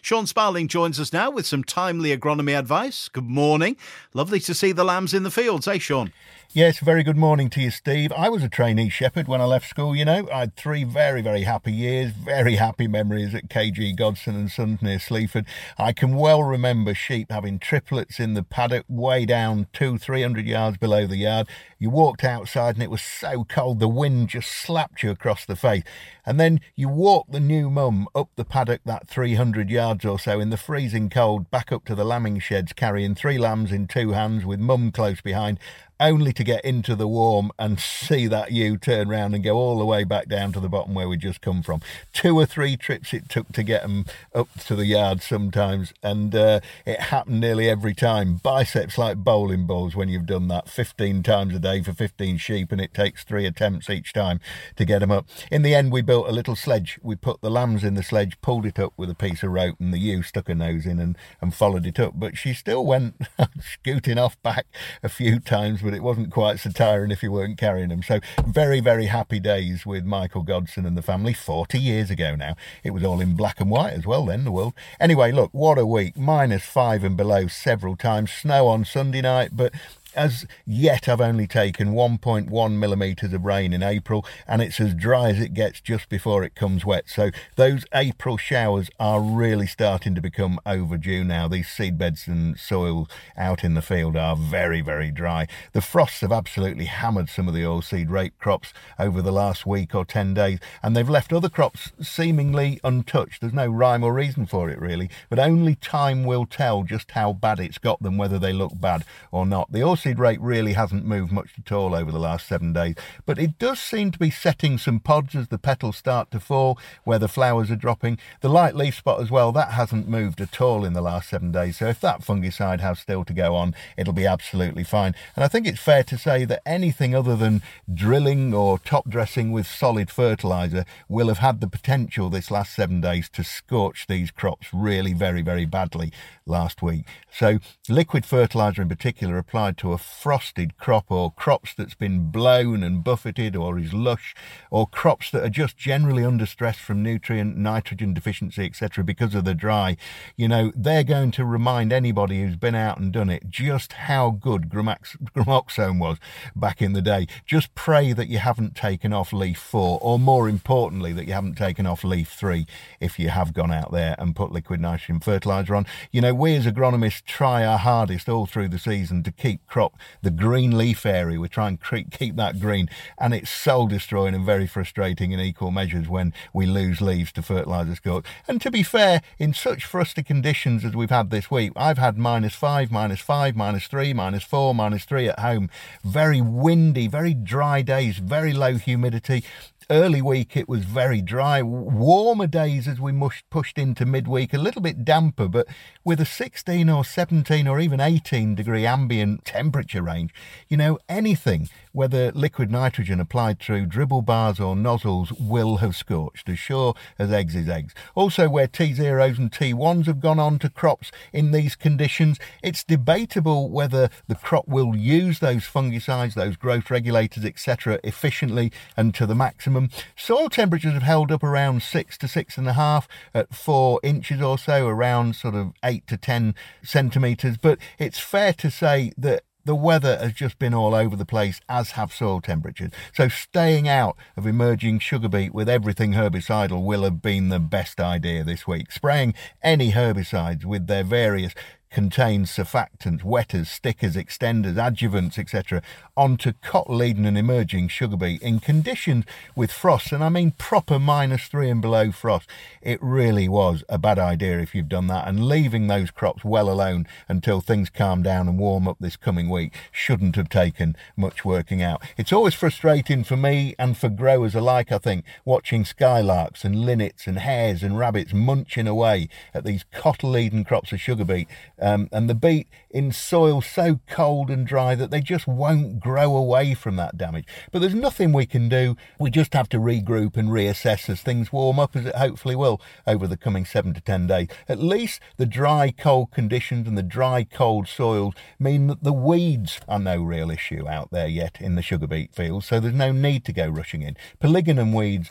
Sean 0.00 0.26
Sparling 0.26 0.68
joins 0.68 1.00
us 1.00 1.12
now 1.12 1.30
with 1.30 1.46
some 1.46 1.64
timely 1.64 2.16
agronomy 2.16 2.58
advice. 2.58 3.08
Good 3.08 3.28
morning. 3.28 3.76
Lovely 4.14 4.40
to 4.40 4.54
see 4.54 4.72
the 4.72 4.84
lambs 4.84 5.12
in 5.12 5.22
the 5.22 5.30
fields, 5.30 5.68
eh, 5.68 5.78
Sean? 5.78 6.12
Yes, 6.54 6.78
very 6.78 7.02
good 7.02 7.18
morning 7.18 7.50
to 7.50 7.60
you, 7.60 7.70
Steve. 7.70 8.10
I 8.10 8.30
was 8.30 8.42
a 8.42 8.48
trainee 8.48 8.88
shepherd 8.88 9.28
when 9.28 9.42
I 9.42 9.44
left 9.44 9.68
school, 9.68 9.94
you 9.94 10.06
know. 10.06 10.26
I 10.32 10.40
had 10.40 10.56
three 10.56 10.82
very, 10.82 11.20
very 11.20 11.42
happy 11.42 11.74
years, 11.74 12.12
very 12.12 12.56
happy 12.56 12.88
memories 12.88 13.34
at 13.34 13.50
KG 13.50 13.94
Godson 13.94 14.34
and 14.34 14.50
Sons 14.50 14.80
near 14.80 14.98
Sleaford. 14.98 15.44
I 15.76 15.92
can 15.92 16.16
well 16.16 16.42
remember 16.42 16.94
sheep 16.94 17.30
having 17.30 17.58
triplets 17.58 18.18
in 18.18 18.32
the 18.32 18.42
paddock 18.42 18.86
way 18.88 19.26
down 19.26 19.66
two, 19.74 19.98
three 19.98 20.22
hundred 20.22 20.46
yards 20.46 20.78
below 20.78 21.06
the 21.06 21.18
yard. 21.18 21.48
You 21.78 21.90
walked 21.90 22.24
outside 22.24 22.76
and 22.76 22.82
it 22.82 22.90
was 22.90 23.02
so 23.02 23.44
cold, 23.44 23.78
the 23.78 23.86
wind 23.86 24.30
just 24.30 24.50
slapped 24.50 25.02
you 25.02 25.10
across 25.10 25.44
the 25.44 25.54
face. 25.54 25.84
And 26.24 26.40
then 26.40 26.60
you 26.74 26.88
walked 26.88 27.30
the 27.30 27.40
new 27.40 27.68
mum 27.68 28.08
up 28.14 28.30
the 28.36 28.44
paddock 28.44 28.80
that 28.86 29.06
300 29.06 29.68
yards 29.68 30.04
or 30.04 30.18
so 30.18 30.40
in 30.40 30.48
the 30.48 30.56
freezing 30.56 31.10
cold 31.10 31.50
back 31.50 31.72
up 31.72 31.84
to 31.84 31.94
the 31.94 32.04
lambing 32.04 32.38
sheds 32.40 32.72
carrying 32.72 33.14
three 33.14 33.36
lambs 33.36 33.70
in 33.70 33.86
two 33.86 34.12
hands 34.12 34.46
with 34.46 34.60
mum 34.60 34.92
close 34.92 35.20
behind 35.20 35.58
only 36.00 36.32
to 36.32 36.44
get 36.44 36.64
into 36.64 36.94
the 36.94 37.08
warm 37.08 37.50
and 37.58 37.80
see 37.80 38.26
that 38.26 38.52
ewe 38.52 38.76
turn 38.76 39.08
round 39.08 39.34
and 39.34 39.42
go 39.42 39.56
all 39.56 39.78
the 39.78 39.84
way 39.84 40.04
back 40.04 40.28
down 40.28 40.52
to 40.52 40.60
the 40.60 40.68
bottom 40.68 40.94
where 40.94 41.08
we 41.08 41.16
just 41.16 41.40
come 41.40 41.62
from. 41.62 41.80
Two 42.12 42.38
or 42.38 42.46
three 42.46 42.76
trips 42.76 43.12
it 43.12 43.28
took 43.28 43.50
to 43.52 43.62
get 43.62 43.82
them 43.82 44.04
up 44.34 44.48
to 44.66 44.76
the 44.76 44.86
yard 44.86 45.22
sometimes, 45.22 45.92
and 46.02 46.34
uh, 46.34 46.60
it 46.86 47.00
happened 47.00 47.40
nearly 47.40 47.68
every 47.68 47.94
time. 47.94 48.34
Biceps 48.34 48.98
like 48.98 49.18
bowling 49.18 49.66
balls 49.66 49.96
when 49.96 50.08
you've 50.08 50.26
done 50.26 50.48
that 50.48 50.68
15 50.68 51.22
times 51.22 51.54
a 51.54 51.58
day 51.58 51.82
for 51.82 51.92
15 51.92 52.38
sheep, 52.38 52.70
and 52.70 52.80
it 52.80 52.94
takes 52.94 53.24
three 53.24 53.46
attempts 53.46 53.90
each 53.90 54.12
time 54.12 54.40
to 54.76 54.84
get 54.84 55.00
them 55.00 55.10
up. 55.10 55.26
In 55.50 55.62
the 55.62 55.74
end, 55.74 55.92
we 55.92 56.02
built 56.02 56.28
a 56.28 56.32
little 56.32 56.56
sledge. 56.56 56.98
We 57.02 57.16
put 57.16 57.40
the 57.40 57.50
lambs 57.50 57.82
in 57.82 57.94
the 57.94 58.02
sledge, 58.02 58.40
pulled 58.40 58.66
it 58.66 58.78
up 58.78 58.92
with 58.96 59.10
a 59.10 59.14
piece 59.14 59.42
of 59.42 59.50
rope, 59.50 59.76
and 59.80 59.92
the 59.92 59.98
ewe 59.98 60.22
stuck 60.22 60.48
her 60.48 60.54
nose 60.54 60.86
in 60.86 61.00
and, 61.00 61.16
and 61.40 61.54
followed 61.54 61.86
it 61.86 61.98
up. 61.98 62.12
But 62.16 62.36
she 62.36 62.54
still 62.54 62.84
went 62.86 63.16
scooting 63.60 64.18
off 64.18 64.40
back 64.42 64.66
a 65.02 65.08
few 65.08 65.40
times 65.40 65.82
but 65.88 65.96
it 65.96 66.02
wasn't 66.02 66.30
quite 66.30 66.60
so 66.60 66.68
tiring 66.68 67.10
if 67.10 67.22
you 67.22 67.32
weren't 67.32 67.56
carrying 67.56 67.88
them. 67.88 68.02
So 68.02 68.20
very, 68.46 68.78
very 68.78 69.06
happy 69.06 69.40
days 69.40 69.86
with 69.86 70.04
Michael 70.04 70.42
Godson 70.42 70.84
and 70.84 70.98
the 70.98 71.02
family 71.02 71.32
40 71.32 71.78
years 71.78 72.10
ago 72.10 72.36
now. 72.36 72.56
It 72.84 72.90
was 72.90 73.02
all 73.04 73.22
in 73.22 73.36
black 73.36 73.58
and 73.58 73.70
white 73.70 73.94
as 73.94 74.04
well 74.04 74.26
then, 74.26 74.44
the 74.44 74.52
world. 74.52 74.74
Anyway, 75.00 75.32
look, 75.32 75.48
what 75.52 75.78
a 75.78 75.86
week. 75.86 76.14
Minus 76.14 76.62
five 76.64 77.04
and 77.04 77.16
below 77.16 77.46
several 77.46 77.96
times. 77.96 78.30
Snow 78.30 78.66
on 78.66 78.84
Sunday 78.84 79.22
night, 79.22 79.52
but 79.54 79.72
as 80.14 80.46
yet, 80.66 81.08
I've 81.08 81.20
only 81.20 81.46
taken 81.46 81.92
1.1 81.92 82.72
millimetres 82.72 83.32
of 83.32 83.44
rain 83.44 83.72
in 83.72 83.82
April, 83.82 84.24
and 84.46 84.62
it's 84.62 84.80
as 84.80 84.94
dry 84.94 85.30
as 85.30 85.40
it 85.40 85.54
gets 85.54 85.80
just 85.80 86.08
before 86.08 86.42
it 86.44 86.54
comes 86.54 86.84
wet. 86.84 87.08
So 87.08 87.30
those 87.56 87.84
April 87.94 88.36
showers 88.36 88.90
are 88.98 89.20
really 89.20 89.66
starting 89.66 90.14
to 90.14 90.20
become 90.20 90.60
overdue 90.66 91.24
now. 91.24 91.48
These 91.48 91.68
seedbeds 91.68 92.26
and 92.26 92.58
soil 92.58 93.08
out 93.36 93.64
in 93.64 93.74
the 93.74 93.82
field 93.82 94.16
are 94.16 94.36
very, 94.36 94.80
very 94.80 95.10
dry. 95.10 95.46
The 95.72 95.80
frosts 95.80 96.20
have 96.20 96.32
absolutely 96.32 96.86
hammered 96.86 97.28
some 97.28 97.48
of 97.48 97.54
the 97.54 97.62
oilseed 97.62 98.10
rape 98.10 98.38
crops 98.38 98.72
over 98.98 99.22
the 99.22 99.32
last 99.32 99.66
week 99.66 99.94
or 99.94 100.04
10 100.04 100.34
days, 100.34 100.58
and 100.82 100.96
they've 100.96 101.08
left 101.08 101.32
other 101.32 101.48
crops 101.48 101.92
seemingly 102.00 102.80
untouched. 102.82 103.40
There's 103.40 103.52
no 103.52 103.68
rhyme 103.68 104.02
or 104.02 104.12
reason 104.12 104.46
for 104.46 104.70
it, 104.70 104.80
really, 104.80 105.10
but 105.28 105.38
only 105.38 105.74
time 105.74 106.24
will 106.24 106.46
tell 106.46 106.82
just 106.82 107.12
how 107.12 107.32
bad 107.32 107.60
it's 107.60 107.78
got 107.78 108.02
them, 108.02 108.16
whether 108.16 108.38
they 108.38 108.52
look 108.52 108.72
bad 108.80 109.04
or 109.30 109.46
not. 109.46 109.70
The 109.70 109.82
oilseed 109.98 110.18
rape 110.18 110.38
really 110.40 110.74
hasn't 110.74 111.04
moved 111.04 111.32
much 111.32 111.50
at 111.58 111.72
all 111.72 111.94
over 111.94 112.10
the 112.12 112.18
last 112.18 112.46
seven 112.46 112.72
days, 112.72 112.94
but 113.26 113.38
it 113.38 113.58
does 113.58 113.78
seem 113.80 114.10
to 114.12 114.18
be 114.18 114.30
setting 114.30 114.78
some 114.78 115.00
pods 115.00 115.34
as 115.34 115.48
the 115.48 115.58
petals 115.58 115.96
start 115.96 116.30
to 116.30 116.40
fall 116.40 116.78
where 117.04 117.18
the 117.18 117.28
flowers 117.28 117.70
are 117.70 117.76
dropping. 117.76 118.18
The 118.40 118.48
light 118.48 118.76
leaf 118.76 118.96
spot 118.96 119.20
as 119.20 119.30
well, 119.30 119.52
that 119.52 119.72
hasn't 119.72 120.08
moved 120.08 120.40
at 120.40 120.60
all 120.60 120.84
in 120.84 120.92
the 120.92 121.00
last 121.00 121.28
seven 121.28 121.52
days. 121.52 121.78
So 121.78 121.86
if 121.86 122.00
that 122.00 122.20
fungicide 122.22 122.80
has 122.80 122.98
still 123.00 123.24
to 123.24 123.32
go 123.32 123.54
on, 123.54 123.74
it'll 123.96 124.12
be 124.12 124.26
absolutely 124.26 124.84
fine. 124.84 125.14
And 125.34 125.44
I 125.44 125.48
think 125.48 125.66
it's 125.66 125.80
fair 125.80 126.04
to 126.04 126.18
say 126.18 126.44
that 126.44 126.62
anything 126.66 127.14
other 127.14 127.36
than 127.36 127.62
drilling 127.92 128.54
or 128.54 128.78
top 128.78 129.08
dressing 129.08 129.52
with 129.52 129.66
solid 129.66 130.10
fertilizer 130.10 130.84
will 131.08 131.28
have 131.28 131.38
had 131.38 131.60
the 131.60 131.68
potential 131.68 132.30
this 132.30 132.50
last 132.50 132.74
seven 132.74 133.00
days 133.00 133.28
to 133.30 133.42
scorch 133.42 134.06
these 134.06 134.30
crops 134.30 134.68
really 134.72 135.12
very, 135.12 135.42
very 135.42 135.66
badly 135.66 136.12
last 136.46 136.82
week. 136.82 137.04
So 137.32 137.58
liquid 137.88 138.24
fertilizer 138.24 138.82
in 138.82 138.88
particular 138.88 139.38
applied 139.38 139.76
to 139.78 139.87
a 139.92 139.98
frosted 139.98 140.76
crop 140.78 141.10
or 141.10 141.32
crops 141.32 141.74
that's 141.74 141.94
been 141.94 142.30
blown 142.30 142.82
and 142.82 143.02
buffeted 143.04 143.56
or 143.56 143.78
is 143.78 143.92
lush 143.92 144.34
or 144.70 144.86
crops 144.86 145.30
that 145.30 145.42
are 145.42 145.48
just 145.48 145.76
generally 145.76 146.24
under 146.24 146.46
stress 146.46 146.78
from 146.78 147.02
nutrient, 147.02 147.56
nitrogen 147.56 148.14
deficiency, 148.14 148.64
etc., 148.64 149.04
because 149.04 149.34
of 149.34 149.44
the 149.44 149.54
dry, 149.54 149.96
you 150.36 150.48
know, 150.48 150.72
they're 150.74 151.04
going 151.04 151.30
to 151.30 151.44
remind 151.44 151.92
anybody 151.92 152.40
who's 152.40 152.56
been 152.56 152.74
out 152.74 152.98
and 152.98 153.12
done 153.12 153.30
it 153.30 153.48
just 153.48 153.92
how 153.92 154.30
good 154.30 154.68
gramoxone 154.68 155.98
was 155.98 156.18
back 156.54 156.82
in 156.82 156.92
the 156.92 157.02
day. 157.02 157.26
Just 157.46 157.74
pray 157.74 158.12
that 158.12 158.28
you 158.28 158.38
haven't 158.38 158.74
taken 158.74 159.12
off 159.12 159.32
leaf 159.32 159.58
four, 159.58 159.98
or 160.02 160.18
more 160.18 160.48
importantly, 160.48 161.12
that 161.12 161.26
you 161.26 161.32
haven't 161.32 161.56
taken 161.56 161.86
off 161.86 162.04
leaf 162.04 162.30
three 162.30 162.66
if 163.00 163.18
you 163.18 163.30
have 163.30 163.52
gone 163.52 163.72
out 163.72 163.92
there 163.92 164.14
and 164.18 164.36
put 164.36 164.52
liquid 164.52 164.80
nitrogen 164.80 165.20
fertilizer 165.20 165.74
on. 165.74 165.86
You 166.10 166.20
know, 166.20 166.34
we 166.34 166.54
as 166.56 166.66
agronomists 166.66 167.24
try 167.24 167.64
our 167.64 167.78
hardest 167.78 168.28
all 168.28 168.46
through 168.46 168.68
the 168.68 168.78
season 168.78 169.22
to 169.22 169.32
keep 169.32 169.66
crop, 169.78 169.96
the 170.22 170.30
green 170.32 170.76
leaf 170.76 171.06
area. 171.06 171.38
We 171.38 171.48
try 171.48 171.68
and 171.68 171.78
keep 172.10 172.34
that 172.34 172.58
green, 172.58 172.90
and 173.16 173.32
it's 173.32 173.48
soul 173.48 173.86
destroying 173.86 174.34
and 174.34 174.44
very 174.44 174.66
frustrating 174.66 175.30
in 175.30 175.38
equal 175.38 175.70
measures 175.70 176.08
when 176.08 176.34
we 176.52 176.66
lose 176.66 177.00
leaves 177.00 177.30
to 177.34 177.42
fertiliser 177.42 177.94
scorch. 177.94 178.24
And 178.48 178.60
to 178.62 178.72
be 178.72 178.82
fair, 178.82 179.22
in 179.38 179.54
such 179.54 179.84
frosty 179.84 180.24
conditions 180.24 180.84
as 180.84 180.96
we've 180.96 181.10
had 181.10 181.30
this 181.30 181.48
week, 181.48 181.70
I've 181.76 181.98
had 181.98 182.18
minus 182.18 182.56
five, 182.56 182.90
minus 182.90 183.20
five, 183.20 183.54
minus 183.54 183.86
three, 183.86 184.12
minus 184.12 184.42
four, 184.42 184.74
minus 184.74 185.04
three 185.04 185.28
at 185.28 185.38
home. 185.38 185.70
Very 186.02 186.40
windy, 186.40 187.06
very 187.06 187.32
dry 187.32 187.80
days, 187.82 188.18
very 188.18 188.52
low 188.52 188.78
humidity 188.78 189.44
early 189.90 190.20
week 190.20 190.56
it 190.56 190.68
was 190.68 190.84
very 190.84 191.22
dry. 191.22 191.62
Warmer 191.62 192.46
days 192.46 192.86
as 192.86 193.00
we 193.00 193.12
mushed, 193.12 193.48
pushed 193.50 193.78
into 193.78 194.04
midweek, 194.04 194.52
a 194.52 194.58
little 194.58 194.82
bit 194.82 195.04
damper, 195.04 195.48
but 195.48 195.66
with 196.04 196.20
a 196.20 196.26
16 196.26 196.88
or 196.90 197.04
17 197.04 197.66
or 197.66 197.80
even 197.80 198.00
18 198.00 198.54
degree 198.54 198.86
ambient 198.86 199.44
temperature 199.44 200.02
range, 200.02 200.32
you 200.68 200.76
know, 200.76 200.98
anything 201.08 201.68
whether 201.92 202.32
liquid 202.32 202.70
nitrogen 202.70 203.20
applied 203.20 203.58
through 203.60 203.86
dribble 203.86 204.22
bars 204.22 204.60
or 204.60 204.76
nozzles 204.76 205.32
will 205.32 205.78
have 205.78 205.96
scorched, 205.96 206.48
as 206.48 206.58
sure 206.58 206.94
as 207.18 207.32
eggs 207.32 207.54
is 207.54 207.68
eggs. 207.68 207.94
Also, 208.14 208.48
where 208.48 208.68
T0s 208.68 209.38
and 209.38 209.50
T1s 209.50 210.06
have 210.06 210.20
gone 210.20 210.38
on 210.38 210.58
to 210.60 210.68
crops 210.68 211.10
in 211.32 211.52
these 211.52 211.76
conditions, 211.76 212.38
it's 212.62 212.84
debatable 212.84 213.70
whether 213.70 214.08
the 214.26 214.34
crop 214.34 214.68
will 214.68 214.96
use 214.96 215.38
those 215.38 215.64
fungicides, 215.64 216.34
those 216.34 216.56
growth 216.56 216.90
regulators, 216.90 217.44
etc., 217.44 217.98
efficiently 218.04 218.72
and 218.96 219.14
to 219.14 219.26
the 219.26 219.34
maximum. 219.34 219.90
Soil 220.16 220.48
temperatures 220.48 220.92
have 220.92 221.02
held 221.02 221.32
up 221.32 221.42
around 221.42 221.82
six 221.82 222.16
to 222.18 222.28
six 222.28 222.58
and 222.58 222.68
a 222.68 222.72
half 222.74 223.08
at 223.34 223.54
four 223.54 224.00
inches 224.02 224.40
or 224.40 224.58
so, 224.58 224.86
around 224.86 225.36
sort 225.36 225.54
of 225.54 225.72
eight 225.84 226.06
to 226.06 226.16
ten 226.16 226.54
centimetres, 226.82 227.56
but 227.56 227.78
it's 227.98 228.18
fair 228.18 228.52
to 228.52 228.70
say 228.70 229.12
that 229.16 229.42
the 229.64 229.74
weather 229.74 230.16
has 230.18 230.32
just 230.32 230.58
been 230.58 230.74
all 230.74 230.94
over 230.94 231.14
the 231.14 231.26
place, 231.26 231.60
as 231.68 231.92
have 231.92 232.12
soil 232.12 232.40
temperatures. 232.40 232.90
So 233.12 233.28
staying 233.28 233.88
out 233.88 234.16
of 234.36 234.46
emerging 234.46 235.00
sugar 235.00 235.28
beet 235.28 235.52
with 235.52 235.68
everything 235.68 236.12
herbicidal 236.12 236.84
will 236.84 237.02
have 237.02 237.20
been 237.20 237.48
the 237.48 237.60
best 237.60 238.00
idea 238.00 238.44
this 238.44 238.66
week. 238.66 238.90
Spraying 238.92 239.34
any 239.62 239.92
herbicides 239.92 240.64
with 240.64 240.86
their 240.86 241.04
various 241.04 241.54
contains 241.90 242.50
surfactants, 242.50 243.24
wetters, 243.24 243.68
stickers, 243.68 244.16
extenders, 244.16 244.74
adjuvants, 244.74 245.38
etc., 245.38 245.82
onto 246.16 246.52
cotyledon 246.52 247.26
and 247.26 247.38
emerging 247.38 247.88
sugar 247.88 248.16
beet 248.16 248.42
in 248.42 248.60
conditions 248.60 249.24
with 249.54 249.72
frost, 249.72 250.12
and 250.12 250.22
I 250.22 250.28
mean 250.28 250.52
proper 250.52 250.98
minus 250.98 251.46
three 251.46 251.70
and 251.70 251.80
below 251.80 252.12
frost. 252.12 252.48
It 252.82 252.98
really 253.02 253.48
was 253.48 253.84
a 253.88 253.98
bad 253.98 254.18
idea 254.18 254.60
if 254.60 254.74
you've 254.74 254.88
done 254.88 255.06
that, 255.08 255.28
and 255.28 255.48
leaving 255.48 255.86
those 255.86 256.10
crops 256.10 256.44
well 256.44 256.70
alone 256.70 257.06
until 257.28 257.60
things 257.60 257.90
calm 257.90 258.22
down 258.22 258.48
and 258.48 258.58
warm 258.58 258.88
up 258.88 258.96
this 259.00 259.16
coming 259.16 259.48
week 259.48 259.74
shouldn't 259.92 260.36
have 260.36 260.48
taken 260.48 260.96
much 261.16 261.44
working 261.44 261.82
out. 261.82 262.02
It's 262.16 262.32
always 262.32 262.54
frustrating 262.54 263.24
for 263.24 263.36
me 263.36 263.74
and 263.78 263.96
for 263.96 264.08
growers 264.08 264.54
alike, 264.54 264.92
I 264.92 264.98
think, 264.98 265.24
watching 265.44 265.84
skylarks 265.84 266.64
and 266.64 266.84
linnets 266.84 267.26
and 267.26 267.38
hares 267.38 267.82
and 267.82 267.98
rabbits 267.98 268.32
munching 268.32 268.86
away 268.86 269.28
at 269.54 269.64
these 269.64 269.84
cotyledon 269.92 270.66
crops 270.66 270.92
of 270.92 271.00
sugar 271.00 271.24
beet 271.24 271.48
um, 271.80 272.08
and 272.12 272.28
the 272.28 272.34
beet 272.34 272.68
in 272.90 273.12
soil 273.12 273.60
so 273.60 274.00
cold 274.08 274.50
and 274.50 274.66
dry 274.66 274.94
that 274.94 275.10
they 275.10 275.20
just 275.20 275.46
won't 275.46 276.00
grow 276.00 276.36
away 276.36 276.74
from 276.74 276.96
that 276.96 277.16
damage. 277.16 277.46
But 277.70 277.80
there's 277.80 277.94
nothing 277.94 278.32
we 278.32 278.46
can 278.46 278.68
do. 278.68 278.96
We 279.18 279.30
just 279.30 279.54
have 279.54 279.68
to 279.70 279.78
regroup 279.78 280.36
and 280.36 280.48
reassess 280.48 281.08
as 281.08 281.20
things 281.20 281.52
warm 281.52 281.78
up, 281.78 281.94
as 281.94 282.06
it 282.06 282.16
hopefully 282.16 282.56
will 282.56 282.80
over 283.06 283.26
the 283.26 283.36
coming 283.36 283.64
seven 283.64 283.94
to 283.94 284.00
ten 284.00 284.26
days. 284.26 284.48
At 284.68 284.78
least 284.78 285.20
the 285.36 285.46
dry, 285.46 285.92
cold 285.96 286.32
conditions 286.32 286.88
and 286.88 286.98
the 286.98 287.02
dry, 287.02 287.44
cold 287.44 287.88
soils 287.88 288.34
mean 288.58 288.86
that 288.88 289.04
the 289.04 289.12
weeds 289.12 289.80
are 289.86 289.98
no 289.98 290.22
real 290.22 290.50
issue 290.50 290.88
out 290.88 291.10
there 291.10 291.28
yet 291.28 291.60
in 291.60 291.74
the 291.74 291.82
sugar 291.82 292.06
beet 292.06 292.34
fields, 292.34 292.66
so 292.66 292.80
there's 292.80 292.94
no 292.94 293.12
need 293.12 293.44
to 293.44 293.52
go 293.52 293.68
rushing 293.68 294.02
in. 294.02 294.16
Polygonum 294.40 294.92
weeds 294.92 295.30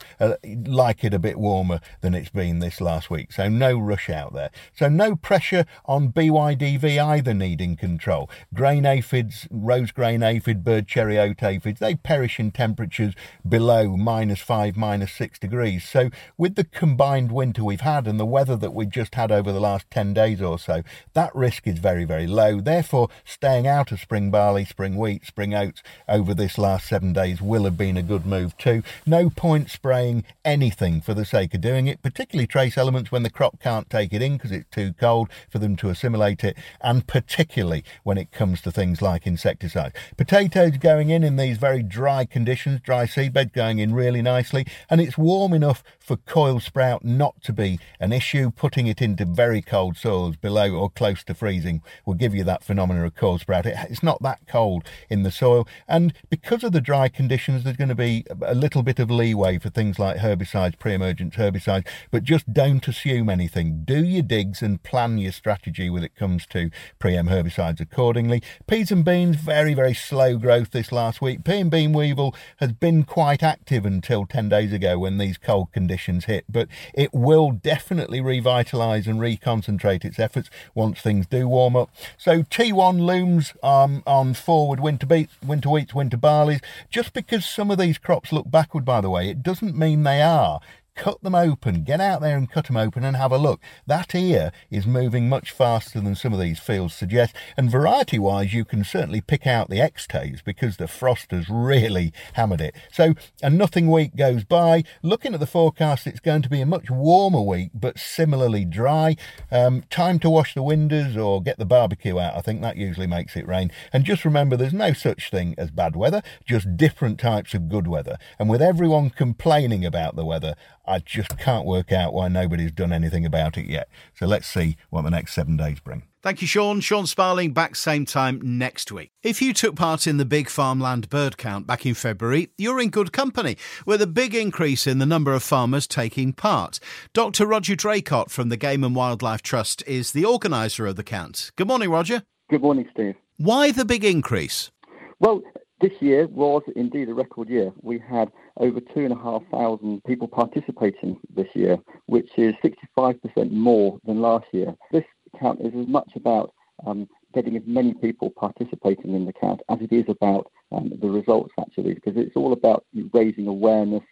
like 0.65 1.03
it 1.03 1.13
a 1.13 1.19
bit 1.19 1.37
warmer 1.37 1.79
than 2.01 2.13
it's 2.13 2.29
been 2.29 2.59
this 2.59 2.79
last 2.79 3.09
week, 3.09 3.31
so 3.31 3.49
no 3.49 3.77
rush 3.77 4.09
out 4.09 4.33
there. 4.33 4.51
So 4.73 4.87
no 4.87 5.15
pressure 5.15 5.65
on 5.85 6.11
B1. 6.11 6.36
IDV 6.37 7.03
either 7.03 7.33
needing 7.33 7.75
control. 7.75 8.29
Grain 8.53 8.85
aphids, 8.85 9.47
rose 9.51 9.91
grain 9.91 10.23
aphid, 10.23 10.63
bird 10.63 10.87
cherry 10.87 11.17
oat 11.17 11.43
aphids, 11.43 11.79
they 11.79 11.95
perish 11.95 12.39
in 12.39 12.51
temperatures 12.51 13.13
below 13.47 13.97
minus 13.97 14.39
five, 14.39 14.77
minus 14.77 15.11
six 15.11 15.39
degrees. 15.39 15.87
So, 15.87 16.09
with 16.37 16.55
the 16.55 16.63
combined 16.63 17.31
winter 17.31 17.63
we've 17.63 17.81
had 17.81 18.07
and 18.07 18.19
the 18.19 18.25
weather 18.25 18.55
that 18.55 18.73
we've 18.73 18.89
just 18.89 19.15
had 19.15 19.31
over 19.31 19.51
the 19.51 19.59
last 19.59 19.89
10 19.91 20.13
days 20.13 20.41
or 20.41 20.59
so, 20.59 20.83
that 21.13 21.35
risk 21.35 21.67
is 21.67 21.79
very, 21.79 22.05
very 22.05 22.27
low. 22.27 22.61
Therefore, 22.61 23.09
staying 23.25 23.67
out 23.67 23.91
of 23.91 23.99
spring 23.99 24.31
barley, 24.31 24.65
spring 24.65 24.95
wheat, 24.95 25.25
spring 25.25 25.53
oats 25.53 25.81
over 26.07 26.33
this 26.33 26.57
last 26.57 26.87
seven 26.87 27.13
days 27.13 27.41
will 27.41 27.63
have 27.63 27.77
been 27.77 27.97
a 27.97 28.03
good 28.03 28.25
move 28.25 28.57
too. 28.57 28.83
No 29.05 29.29
point 29.29 29.69
spraying 29.69 30.23
anything 30.45 31.01
for 31.01 31.13
the 31.13 31.25
sake 31.25 31.53
of 31.53 31.61
doing 31.61 31.87
it, 31.87 32.01
particularly 32.01 32.47
trace 32.47 32.77
elements 32.77 33.11
when 33.11 33.23
the 33.23 33.29
crop 33.29 33.59
can't 33.59 33.89
take 33.89 34.13
it 34.13 34.21
in 34.21 34.33
because 34.33 34.51
it's 34.51 34.69
too 34.69 34.93
cold 34.99 35.29
for 35.49 35.59
them 35.59 35.75
to 35.77 35.89
assimilate 35.89 36.26
it, 36.43 36.57
and 36.81 37.07
particularly 37.07 37.83
when 38.03 38.17
it 38.17 38.31
comes 38.31 38.61
to 38.61 38.71
things 38.71 39.01
like 39.01 39.25
insecticides. 39.25 39.95
Potatoes 40.17 40.77
going 40.77 41.09
in 41.09 41.23
in 41.23 41.35
these 41.35 41.57
very 41.57 41.83
dry 41.83 42.25
conditions, 42.25 42.79
dry 42.81 43.05
seedbed 43.05 43.53
going 43.53 43.79
in 43.79 43.93
really 43.93 44.21
nicely, 44.21 44.65
and 44.89 45.01
it's 45.01 45.17
warm 45.17 45.53
enough 45.53 45.83
for 45.99 46.17
coil 46.17 46.59
sprout 46.59 47.03
not 47.03 47.41
to 47.43 47.53
be 47.53 47.79
an 47.99 48.13
issue. 48.13 48.51
Putting 48.51 48.87
it 48.87 49.01
into 49.01 49.25
very 49.25 49.61
cold 49.61 49.97
soils 49.97 50.35
below 50.35 50.73
or 50.73 50.89
close 50.89 51.23
to 51.25 51.33
freezing 51.33 51.81
will 52.05 52.13
give 52.13 52.33
you 52.33 52.43
that 52.43 52.63
phenomenon 52.63 53.05
of 53.05 53.15
coil 53.15 53.37
sprout. 53.37 53.65
it's 53.65 54.03
not 54.03 54.21
that 54.21 54.39
cold 54.47 54.83
in 55.09 55.23
the 55.23 55.31
soil, 55.31 55.67
and 55.87 56.13
because 56.29 56.63
of 56.63 56.71
the 56.71 56.81
dry 56.81 57.07
conditions, 57.07 57.63
there's 57.63 57.77
going 57.77 57.89
to 57.89 57.95
be 57.95 58.25
a 58.41 58.55
little 58.55 58.83
bit 58.83 58.99
of 58.99 59.11
leeway 59.11 59.57
for 59.57 59.69
things 59.69 59.99
like 59.99 60.17
herbicides, 60.17 60.77
pre-emergent 60.77 61.33
herbicides, 61.33 61.87
but 62.11 62.23
just 62.23 62.51
don't 62.53 62.87
assume 62.87 63.29
anything. 63.29 63.83
Do 63.83 64.03
your 64.03 64.23
digs 64.23 64.61
and 64.61 64.81
plan 64.81 65.17
your 65.17 65.31
strategy 65.31 65.89
with 65.89 66.03
it 66.03 66.15
comes 66.17 66.45
to 66.47 66.69
pre-em 66.99 67.27
herbicides 67.27 67.79
accordingly. 67.79 68.41
Peas 68.67 68.91
and 68.91 69.05
beans, 69.05 69.37
very, 69.37 69.73
very 69.73 69.93
slow 69.93 70.37
growth 70.37 70.71
this 70.71 70.91
last 70.91 71.21
week. 71.21 71.43
Pea 71.43 71.61
and 71.61 71.71
bean 71.71 71.93
weevil 71.93 72.35
has 72.57 72.73
been 72.73 73.03
quite 73.03 73.43
active 73.43 73.85
until 73.85 74.25
10 74.25 74.49
days 74.49 74.73
ago 74.73 74.99
when 74.99 75.17
these 75.17 75.37
cold 75.37 75.71
conditions 75.71 76.25
hit, 76.25 76.45
but 76.49 76.67
it 76.93 77.13
will 77.13 77.51
definitely 77.51 78.19
revitalise 78.19 79.07
and 79.07 79.19
reconcentrate 79.19 80.03
its 80.03 80.19
efforts 80.19 80.49
once 80.73 80.99
things 80.99 81.27
do 81.27 81.47
warm 81.47 81.75
up. 81.75 81.89
So 82.17 82.43
T1 82.43 82.99
looms 82.99 83.53
um, 83.63 84.03
on 84.05 84.33
forward 84.33 84.79
winter 84.79 85.05
beets, 85.05 85.33
winter 85.45 85.69
wheats, 85.69 85.93
winter 85.93 86.17
barleys. 86.17 86.61
Just 86.89 87.13
because 87.13 87.45
some 87.45 87.71
of 87.71 87.77
these 87.77 87.97
crops 87.97 88.31
look 88.31 88.49
backward, 88.49 88.85
by 88.85 89.01
the 89.01 89.09
way, 89.09 89.29
it 89.29 89.43
doesn't 89.43 89.77
mean 89.77 90.03
they 90.03 90.21
are 90.21 90.59
cut 90.97 91.21
them 91.21 91.35
open, 91.35 91.83
get 91.83 92.01
out 92.01 92.21
there 92.21 92.35
and 92.35 92.51
cut 92.51 92.67
them 92.67 92.75
open 92.75 93.05
and 93.05 93.15
have 93.15 93.31
a 93.31 93.37
look. 93.37 93.61
That 93.85 94.13
ear 94.13 94.51
is 94.69 94.85
moving 94.85 95.29
much 95.29 95.51
faster 95.51 96.01
than 96.01 96.15
some 96.15 96.33
of 96.33 96.39
these 96.39 96.59
fields 96.59 96.95
suggest. 96.95 97.35
And 97.55 97.71
variety 97.71 98.19
wise, 98.19 98.53
you 98.53 98.65
can 98.65 98.83
certainly 98.83 99.21
pick 99.21 99.47
out 99.47 99.69
the 99.69 99.79
Extases 99.79 100.41
because 100.41 100.77
the 100.77 100.87
frost 100.87 101.31
has 101.31 101.47
really 101.49 102.11
hammered 102.33 102.59
it. 102.59 102.75
So 102.91 103.13
a 103.41 103.49
nothing 103.49 103.89
week 103.89 104.15
goes 104.15 104.43
by. 104.43 104.83
Looking 105.03 105.33
at 105.33 105.39
the 105.39 105.45
forecast, 105.45 106.07
it's 106.07 106.19
going 106.19 106.41
to 106.41 106.49
be 106.49 106.61
a 106.61 106.65
much 106.65 106.89
warmer 106.89 107.41
week, 107.41 107.69
but 107.73 107.99
similarly 107.99 108.65
dry. 108.65 109.15
Um, 109.51 109.83
time 109.89 110.17
to 110.19 110.29
wash 110.29 110.55
the 110.55 110.63
windows 110.63 111.15
or 111.15 111.41
get 111.41 111.59
the 111.59 111.65
barbecue 111.65 112.19
out. 112.19 112.35
I 112.35 112.41
think 112.41 112.61
that 112.61 112.75
usually 112.75 113.07
makes 113.07 113.35
it 113.35 113.47
rain. 113.47 113.71
And 113.93 114.03
just 114.03 114.25
remember, 114.25 114.57
there's 114.57 114.73
no 114.73 114.93
such 114.93 115.29
thing 115.29 115.53
as 115.57 115.69
bad 115.69 115.95
weather, 115.95 116.23
just 116.43 116.75
different 116.75 117.19
types 117.19 117.53
of 117.53 117.69
good 117.69 117.87
weather. 117.87 118.17
And 118.39 118.49
with 118.49 118.61
everyone 118.61 119.11
complaining 119.11 119.85
about 119.85 120.15
the 120.15 120.25
weather, 120.25 120.55
I 120.87 120.99
just 120.99 121.37
can't 121.37 121.65
work 121.65 121.91
out 121.91 122.13
why 122.13 122.29
nobody's 122.29 122.71
done 122.71 122.93
anything 122.93 123.25
about 123.25 123.57
it 123.57 123.65
yet. 123.65 123.89
So 124.15 124.25
let's 124.25 124.47
see 124.47 124.77
what 124.89 125.03
the 125.03 125.09
next 125.09 125.33
seven 125.33 125.57
days 125.57 125.79
bring. 125.79 126.03
Thank 126.23 126.41
you, 126.41 126.47
Sean. 126.47 126.81
Sean 126.81 127.05
Sparling 127.05 127.53
back 127.53 127.75
same 127.75 128.05
time 128.05 128.41
next 128.43 128.91
week. 128.91 129.11
If 129.23 129.41
you 129.41 129.53
took 129.53 129.75
part 129.75 130.07
in 130.07 130.17
the 130.17 130.25
big 130.25 130.49
farmland 130.49 131.09
bird 131.09 131.37
count 131.37 131.67
back 131.67 131.85
in 131.85 131.93
February, 131.93 132.49
you're 132.57 132.81
in 132.81 132.89
good 132.89 133.11
company 133.13 133.57
with 133.85 134.01
a 134.01 134.07
big 134.07 134.33
increase 134.33 134.87
in 134.87 134.99
the 134.99 135.05
number 135.05 135.33
of 135.33 135.43
farmers 135.43 135.87
taking 135.87 136.33
part. 136.33 136.79
Dr. 137.13 137.45
Roger 137.45 137.75
Draycott 137.75 138.29
from 138.29 138.49
the 138.49 138.57
Game 138.57 138.83
and 138.83 138.95
Wildlife 138.95 139.41
Trust 139.41 139.83
is 139.85 140.11
the 140.11 140.25
organiser 140.25 140.87
of 140.87 140.95
the 140.95 141.03
count. 141.03 141.51
Good 141.55 141.67
morning, 141.67 141.89
Roger. 141.89 142.23
Good 142.49 142.61
morning, 142.61 142.87
Steve. 142.91 143.15
Why 143.37 143.71
the 143.71 143.85
big 143.85 144.03
increase? 144.03 144.71
Well, 145.19 145.41
this 145.79 145.93
year 146.01 146.27
was 146.27 146.63
indeed 146.75 147.09
a 147.09 147.13
record 147.13 147.49
year. 147.49 147.71
We 147.81 147.99
had 147.99 148.31
over 148.59 148.79
2,500 148.79 150.03
people 150.05 150.27
participating 150.27 151.19
this 151.35 151.47
year, 151.53 151.77
which 152.07 152.29
is 152.37 152.53
65% 152.63 153.51
more 153.51 153.99
than 154.05 154.21
last 154.21 154.45
year. 154.51 154.75
This 154.91 155.03
count 155.39 155.61
is 155.61 155.73
as 155.79 155.87
much 155.87 156.09
about 156.15 156.53
um, 156.85 157.07
getting 157.33 157.55
as 157.55 157.63
many 157.65 157.93
people 157.93 158.29
participating 158.29 159.13
in 159.15 159.25
the 159.25 159.33
count 159.33 159.61
as 159.69 159.79
it 159.81 159.91
is 159.91 160.05
about 160.07 160.51
um, 160.71 160.91
the 161.01 161.09
results, 161.09 161.53
actually, 161.59 161.93
because 161.93 162.13
it's 162.15 162.35
all 162.35 162.53
about 162.53 162.85
raising 163.13 163.47
awareness 163.47 164.03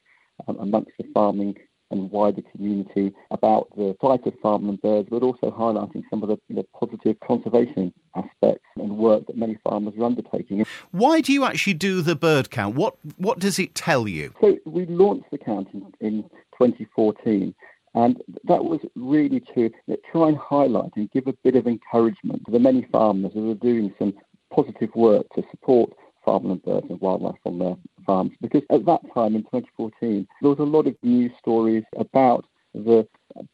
um, 0.47 0.57
amongst 0.59 0.91
the 0.97 1.05
farming 1.13 1.55
and 1.91 2.09
wider 2.11 2.41
community 2.51 3.13
about 3.31 3.67
the 3.77 3.95
plight 3.99 4.25
of 4.25 4.33
farmland 4.41 4.81
birds, 4.81 5.07
but 5.09 5.23
also 5.23 5.51
highlighting 5.51 6.03
some 6.09 6.23
of 6.23 6.29
the, 6.29 6.37
the 6.49 6.65
positive 6.79 7.17
conservation 7.25 7.93
aspects 8.15 8.65
and 8.77 8.97
work 8.97 9.25
that 9.27 9.37
many 9.37 9.57
farmers 9.63 9.93
are 9.97 10.03
undertaking. 10.03 10.65
Why 10.91 11.21
do 11.21 11.31
you 11.31 11.45
actually 11.45 11.75
do 11.75 12.01
the 12.01 12.15
bird 12.15 12.49
count? 12.49 12.75
What 12.75 12.95
what 13.17 13.39
does 13.39 13.59
it 13.59 13.75
tell 13.75 14.07
you? 14.07 14.33
So 14.41 14.57
we 14.65 14.85
launched 14.85 15.29
the 15.31 15.37
count 15.37 15.67
in, 15.73 15.93
in 15.99 16.23
2014. 16.57 17.53
And 17.93 18.21
that 18.43 18.65
was 18.65 18.81
really 18.95 19.41
to 19.55 19.71
try 20.11 20.27
and 20.27 20.37
highlight 20.37 20.91
and 20.97 21.09
give 21.11 21.27
a 21.27 21.33
bit 21.43 21.55
of 21.55 21.65
encouragement 21.65 22.43
to 22.45 22.51
the 22.51 22.59
many 22.59 22.85
farmers 22.91 23.31
who 23.33 23.49
are 23.51 23.55
doing 23.55 23.93
some 23.97 24.13
positive 24.53 24.93
work 24.95 25.25
to 25.35 25.43
support 25.49 25.93
farmland 26.25 26.63
birds 26.63 26.87
and 26.89 26.99
wildlife 26.99 27.39
on 27.45 27.59
their 27.59 27.75
farms. 28.05 28.31
Because 28.41 28.63
at 28.71 28.85
that 28.85 29.01
time 29.13 29.35
in 29.35 29.43
2014, 29.43 30.27
there 30.41 30.49
was 30.49 30.59
a 30.59 30.63
lot 30.63 30.87
of 30.87 30.95
news 31.03 31.31
stories 31.39 31.83
about 31.97 32.45
the 32.73 33.07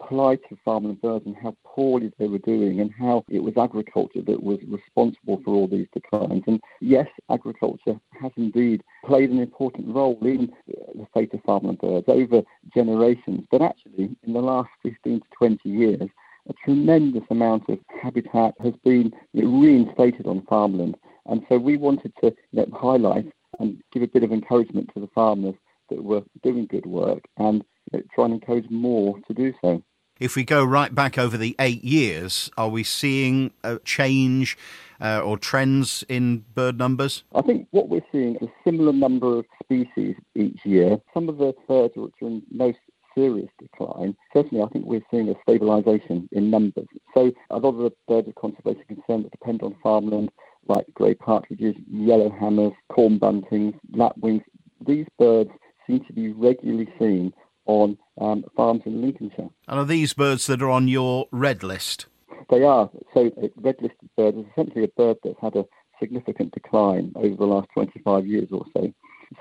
plight 0.08 0.42
of 0.52 0.58
farmland 0.66 1.02
birds 1.02 1.26
and 1.26 1.36
how 1.36 1.56
poorly 1.64 2.12
they 2.18 2.28
were 2.28 2.40
doing 2.40 2.80
and 2.80 2.92
how 2.92 3.24
it 3.30 3.44
was 3.44 3.56
agriculture 3.58 4.22
that 4.22 4.42
was 4.42 4.60
responsible 4.68 5.40
for 5.44 5.54
all 5.54 5.68
these 5.68 5.88
declines. 5.94 6.44
And 6.48 6.60
yes, 6.80 7.08
agriculture 7.30 8.00
has 8.20 8.32
indeed 8.36 8.84
played 9.06 9.30
an 9.30 9.40
important 9.40 9.94
role 9.94 10.18
in 10.22 10.52
the 10.68 11.08
fate 11.14 11.34
of 11.34 11.42
farmland 11.44 11.80
birds 11.80 12.06
over 12.08 12.42
generations. 12.74 13.46
But 13.52 13.62
actually, 13.62 14.16
in 14.24 14.34
the 14.34 14.42
last 14.42 14.70
15 14.84 15.20
to 15.20 15.26
20 15.38 15.70
years, 15.70 16.10
a 16.50 16.54
tremendous 16.66 17.24
amount 17.30 17.70
of 17.70 17.80
habitat 18.02 18.56
has 18.64 18.74
been 18.84 19.14
reinstated 19.34 20.26
on 20.26 20.42
farmland. 20.50 20.96
And 21.26 21.44
so 21.50 21.58
we 21.58 21.78
wanted 21.78 22.14
to 22.22 22.34
you 22.52 22.66
know, 22.66 22.68
highlight 22.74 23.32
and 23.60 23.82
give 23.92 24.04
a 24.04 24.08
bit 24.08 24.24
of 24.24 24.32
encouragement 24.32 24.90
to 24.94 25.00
the 25.00 25.10
farmers 25.14 25.56
that 25.90 26.04
were 26.04 26.24
doing 26.42 26.68
good 26.68 26.86
work 26.86 27.24
and 27.38 27.64
you 27.92 28.00
know, 28.00 28.04
try 28.14 28.26
and 28.26 28.34
encourage 28.34 28.70
more 28.70 29.20
to 29.28 29.34
do 29.34 29.54
so. 29.62 29.84
If 30.20 30.36
we 30.36 30.44
go 30.44 30.64
right 30.64 30.94
back 30.94 31.18
over 31.18 31.36
the 31.36 31.56
eight 31.60 31.84
years, 31.84 32.52
are 32.56 32.70
we 32.70 32.84
seeing 32.84 33.54
a 33.64 33.80
change 33.80 34.56
uh, 35.02 35.20
or 35.20 35.36
trends 35.36 36.04
in 36.08 36.46
bird 36.54 36.78
numbers? 36.78 37.24
I 37.34 37.42
think 37.42 37.68
what 37.72 37.90
we're 37.90 38.06
seeing 38.12 38.36
is 38.36 38.44
a 38.44 38.52
similar 38.64 38.94
number 38.94 39.40
of 39.40 39.46
species 39.64 40.16
each 40.36 40.60
year. 40.64 41.00
Some 41.12 41.28
of 41.28 41.38
the 41.38 41.54
birds 41.68 41.94
which 41.96 42.14
are 42.22 42.28
in 42.28 42.44
most 42.52 42.78
serious 43.16 43.50
decline, 43.60 44.16
certainly 44.32 44.64
I 44.64 44.68
think 44.68 44.86
we're 44.86 45.02
seeing 45.10 45.28
a 45.28 45.34
stabilisation 45.50 46.28
in 46.32 46.52
numbers. 46.52 46.88
So 47.16 47.32
a 47.50 47.58
lot 47.58 47.70
of 47.70 47.78
the 47.78 47.92
birds 48.08 48.28
of 48.28 48.36
conservation 48.36 48.84
concern 48.88 49.24
that 49.24 49.32
depend 49.32 49.64
on 49.64 49.76
farmland, 49.82 50.30
like 50.68 50.86
grey 50.94 51.14
partridges, 51.14 51.76
yellow 51.90 52.30
hammers, 52.30 52.74
corn 52.90 53.20
buntings, 53.20 53.74
lapwings, 53.94 54.44
these 54.86 55.06
birds 55.18 55.50
seem 55.88 56.04
to 56.06 56.14
be 56.14 56.32
regularly 56.32 56.88
seen 57.00 57.34
on 57.66 57.98
um, 58.20 58.44
farms 58.56 58.82
in 58.86 59.02
Lincolnshire. 59.02 59.50
And 59.68 59.80
are 59.80 59.86
these 59.86 60.14
birds 60.14 60.48
that 60.48 60.62
are 60.62 60.70
on 60.70 60.88
your 60.88 61.28
red 61.32 61.64
list? 61.64 62.08
They 62.50 62.64
are. 62.64 62.90
So 63.14 63.32
a 63.42 63.50
red 63.58 63.76
listed 63.82 64.10
bird 64.18 64.38
is 64.38 64.46
essentially 64.52 64.84
a 64.84 64.90
bird 64.90 65.18
that's 65.24 65.40
had 65.42 65.56
a 65.56 65.66
significant 66.00 66.54
decline 66.54 67.14
over 67.16 67.36
the 67.36 67.46
last 67.46 67.68
25 67.74 68.26
years 68.26 68.50
or 68.52 68.66
so. 68.76 68.92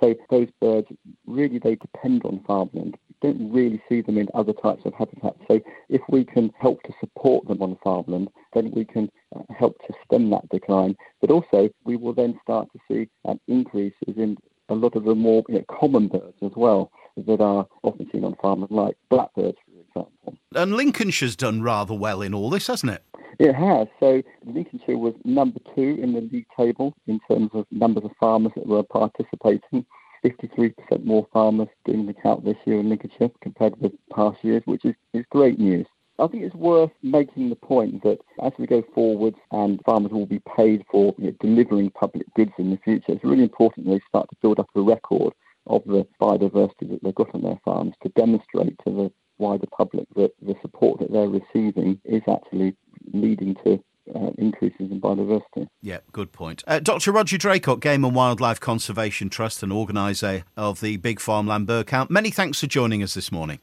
So 0.00 0.14
those 0.30 0.48
birds 0.60 0.88
really 1.26 1.58
they 1.58 1.76
depend 1.76 2.24
on 2.24 2.44
farmland. 2.46 2.96
You 3.08 3.32
don't 3.32 3.52
really 3.52 3.82
see 3.88 4.00
them 4.02 4.18
in 4.18 4.28
other 4.34 4.52
types 4.52 4.82
of 4.84 4.94
habitats. 4.94 5.40
So 5.48 5.60
if 5.88 6.00
we 6.08 6.24
can 6.24 6.52
help 6.58 6.82
to 6.84 6.92
support 7.00 7.46
them 7.48 7.62
on 7.62 7.76
farmland, 7.82 8.28
then 8.54 8.70
we 8.70 8.84
can 8.84 9.10
uh, 9.34 9.42
help 9.56 9.78
to 9.86 9.94
stem 10.04 10.30
that 10.30 10.48
decline. 10.48 10.96
But 11.20 11.30
also 11.30 11.68
we 11.84 11.96
will 11.96 12.14
then 12.14 12.38
start 12.42 12.68
to 12.72 12.78
see 12.88 13.08
um, 13.24 13.40
increases 13.48 14.16
in 14.16 14.36
a 14.68 14.74
lot 14.74 14.94
of 14.94 15.04
the 15.04 15.14
more 15.14 15.42
you 15.48 15.56
know, 15.56 15.64
common 15.68 16.08
birds 16.08 16.38
as 16.42 16.52
well 16.54 16.90
that 17.16 17.40
are 17.40 17.66
often 17.82 18.08
seen 18.12 18.24
on 18.24 18.36
farmland, 18.40 18.70
like 18.70 18.96
blackbirds, 19.10 19.58
for 19.92 20.08
example. 20.18 20.38
And 20.54 20.74
Lincolnshire's 20.74 21.36
done 21.36 21.62
rather 21.62 21.94
well 21.94 22.22
in 22.22 22.34
all 22.34 22.50
this, 22.50 22.66
hasn't 22.66 22.92
it? 22.92 23.02
It 23.38 23.54
has. 23.54 23.88
So 23.98 24.22
Lincolnshire 24.44 24.98
was 24.98 25.14
number 25.24 25.60
two 25.74 25.98
in 26.02 26.12
the 26.12 26.20
league 26.20 26.46
table 26.56 26.94
in 27.06 27.20
terms 27.28 27.50
of 27.54 27.66
numbers 27.70 28.04
of 28.04 28.10
farmers 28.20 28.52
that 28.56 28.66
were 28.66 28.82
participating. 28.82 29.86
53% 30.24 30.74
more 31.04 31.26
farmers 31.32 31.68
doing 31.86 32.04
the 32.04 32.12
count 32.12 32.44
this 32.44 32.56
year 32.66 32.80
in 32.80 32.90
Lincolnshire 32.90 33.30
compared 33.40 33.80
with 33.80 33.92
past 34.14 34.44
years, 34.44 34.62
which 34.66 34.84
is, 34.84 34.94
is 35.14 35.24
great 35.30 35.58
news. 35.58 35.86
I 36.18 36.26
think 36.26 36.42
it's 36.42 36.54
worth 36.54 36.90
making 37.02 37.48
the 37.48 37.56
point 37.56 38.02
that 38.02 38.18
as 38.42 38.52
we 38.58 38.66
go 38.66 38.82
forward 38.94 39.34
and 39.52 39.80
farmers 39.86 40.12
will 40.12 40.26
be 40.26 40.42
paid 40.54 40.84
for 40.90 41.14
you 41.16 41.28
know, 41.28 41.34
delivering 41.40 41.90
public 41.90 42.26
goods 42.34 42.52
in 42.58 42.70
the 42.70 42.76
future, 42.84 43.12
it's 43.12 43.24
really 43.24 43.42
important 43.42 43.86
they 43.86 44.00
start 44.06 44.28
to 44.28 44.36
build 44.42 44.58
up 44.60 44.68
a 44.74 44.82
record 44.82 45.32
of 45.66 45.82
the 45.86 46.06
biodiversity 46.20 46.90
that 46.90 47.00
they've 47.02 47.14
got 47.14 47.34
on 47.34 47.42
their 47.42 47.60
farms 47.64 47.94
to 48.02 48.10
demonstrate 48.10 48.76
to 48.84 48.90
the 48.90 49.12
wider 49.40 49.66
public 49.66 50.06
that 50.14 50.32
the 50.40 50.54
support 50.62 51.00
that 51.00 51.10
they're 51.10 51.28
receiving 51.28 52.00
is 52.04 52.22
actually 52.28 52.76
leading 53.12 53.56
to 53.64 53.82
uh, 54.14 54.30
increases 54.38 54.90
in 54.90 55.00
biodiversity. 55.00 55.68
Yeah, 55.82 55.98
good 56.12 56.32
point. 56.32 56.62
Uh, 56.66 56.80
Dr. 56.80 57.12
Roger 57.12 57.38
Draycott, 57.38 57.80
Game 57.80 58.04
and 58.04 58.14
Wildlife 58.14 58.60
Conservation 58.60 59.30
Trust 59.30 59.62
and 59.62 59.72
organiser 59.72 60.44
of 60.56 60.80
the 60.80 60.96
Big 60.98 61.20
Farmland 61.20 61.66
Bird 61.66 61.86
Count. 61.86 62.10
Many 62.10 62.30
thanks 62.30 62.60
for 62.60 62.66
joining 62.66 63.02
us 63.02 63.14
this 63.14 63.32
morning. 63.32 63.60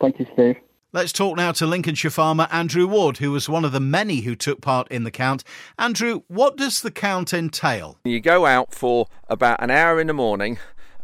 Thank 0.00 0.18
you, 0.18 0.26
Steve. 0.32 0.56
Let's 0.92 1.12
talk 1.12 1.36
now 1.36 1.52
to 1.52 1.66
Lincolnshire 1.66 2.10
farmer 2.10 2.48
Andrew 2.50 2.84
Ward, 2.88 3.18
who 3.18 3.30
was 3.30 3.48
one 3.48 3.64
of 3.64 3.70
the 3.70 3.78
many 3.78 4.22
who 4.22 4.34
took 4.34 4.60
part 4.60 4.88
in 4.88 5.04
the 5.04 5.10
count. 5.12 5.44
Andrew, 5.78 6.22
what 6.26 6.56
does 6.56 6.80
the 6.80 6.90
count 6.90 7.32
entail? 7.32 7.98
You 8.04 8.18
go 8.18 8.44
out 8.44 8.74
for 8.74 9.06
about 9.28 9.62
an 9.62 9.70
hour 9.70 10.00
in 10.00 10.08
the 10.08 10.12
morning 10.12 10.58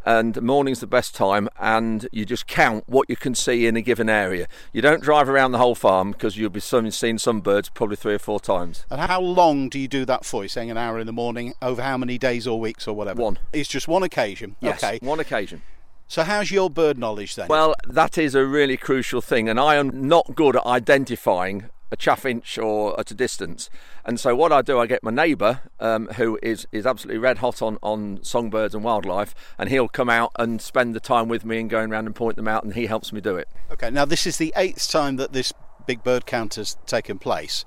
and 0.07 0.40
morning's 0.40 0.81
the 0.81 0.87
best 0.87 1.14
time 1.14 1.49
and 1.59 2.09
you 2.12 2.25
just 2.25 2.47
count 2.47 2.85
what 2.87 3.11
you 3.11 3.16
can 3.16 3.35
see 3.35 3.66
in 3.66 3.77
a 3.77 3.83
given 3.83 4.09
area. 4.09 4.47
You 4.73 4.81
don't 4.81 5.03
drive 5.03 5.29
around 5.29 5.53
the 5.53 5.59
whole 5.59 5.75
farm 5.75 6.12
because 6.12 6.37
you'll 6.37 6.49
be 6.49 6.61
seeing 6.61 7.19
some 7.19 7.40
birds 7.40 7.69
probably 7.69 7.97
three 7.97 8.14
or 8.14 8.19
four 8.19 8.38
times. 8.38 8.87
And 8.88 9.01
how 9.01 9.21
long 9.21 9.69
do 9.69 9.79
you 9.79 9.88
do 9.88 10.05
that 10.05 10.25
for? 10.25 10.45
You're 10.45 10.49
saying 10.49 10.71
an 10.71 10.79
hour 10.79 11.01
in 11.01 11.07
the 11.07 11.12
morning 11.12 11.55
over 11.61 11.83
how 11.83 11.99
many 11.99 12.16
days 12.16 12.47
or 12.47 12.61
weeks 12.61 12.87
or 12.87 12.95
whatever? 12.95 13.21
One. 13.21 13.38
It's 13.53 13.69
just 13.69 13.88
one 13.88 14.05
occasion. 14.05 14.55
Yes, 14.61 14.83
okay. 14.83 14.99
one 15.03 15.19
occasion. 15.19 15.62
So 16.09 16.23
how's 16.23 16.53
your 16.53 16.71
bird 16.71 16.99
knowledge 16.99 17.35
then? 17.35 17.49
Well, 17.49 17.75
that 17.85 18.16
is 18.16 18.37
a 18.37 18.47
really 18.47 18.77
crucial 18.77 19.21
thing, 19.21 19.49
and 19.49 19.59
I 19.59 19.75
am 19.75 20.07
not 20.07 20.37
good 20.37 20.55
at 20.55 20.64
identifying 20.64 21.69
a 21.90 21.96
chaffinch 21.96 22.59
or 22.62 22.99
at 22.99 23.11
a 23.11 23.14
distance. 23.14 23.70
And 24.05 24.18
so 24.18 24.35
what 24.35 24.53
I 24.53 24.62
do, 24.62 24.79
I 24.79 24.87
get 24.87 25.03
my 25.03 25.11
neighbour, 25.11 25.62
um, 25.81 26.09
who 26.16 26.38
is, 26.42 26.66
is 26.72 26.87
absolutely 26.87 27.18
red 27.18 27.38
hot 27.38 27.62
on, 27.62 27.79
on 27.83 28.20
songbirds 28.22 28.75
and 28.75 28.83
wildlife, 28.83 29.35
and 29.59 29.68
he'll 29.68 29.88
come 29.88 30.11
out 30.11 30.33
and 30.38 30.61
spend 30.61 30.94
the 30.94 31.01
time 31.01 31.29
with 31.29 31.44
me 31.44 31.61
and 31.61 31.70
going 31.70 31.92
around 31.92 32.07
and 32.07 32.14
point 32.14 32.37
them 32.37 32.49
out, 32.49 32.64
and 32.64 32.75
he 32.75 32.87
helps 32.87 33.12
me 33.12 33.20
do 33.20 33.37
it. 33.37 33.49
Okay, 33.70 33.90
now 33.90 34.05
this 34.05 34.27
is 34.27 34.38
the 34.38 34.53
eighth 34.57 34.90
time 34.90 35.16
that 35.16 35.33
this 35.33 35.53
big 35.87 36.03
bird 36.03 36.27
count 36.27 36.57
has 36.57 36.77
taken 36.87 37.18
place. 37.18 37.64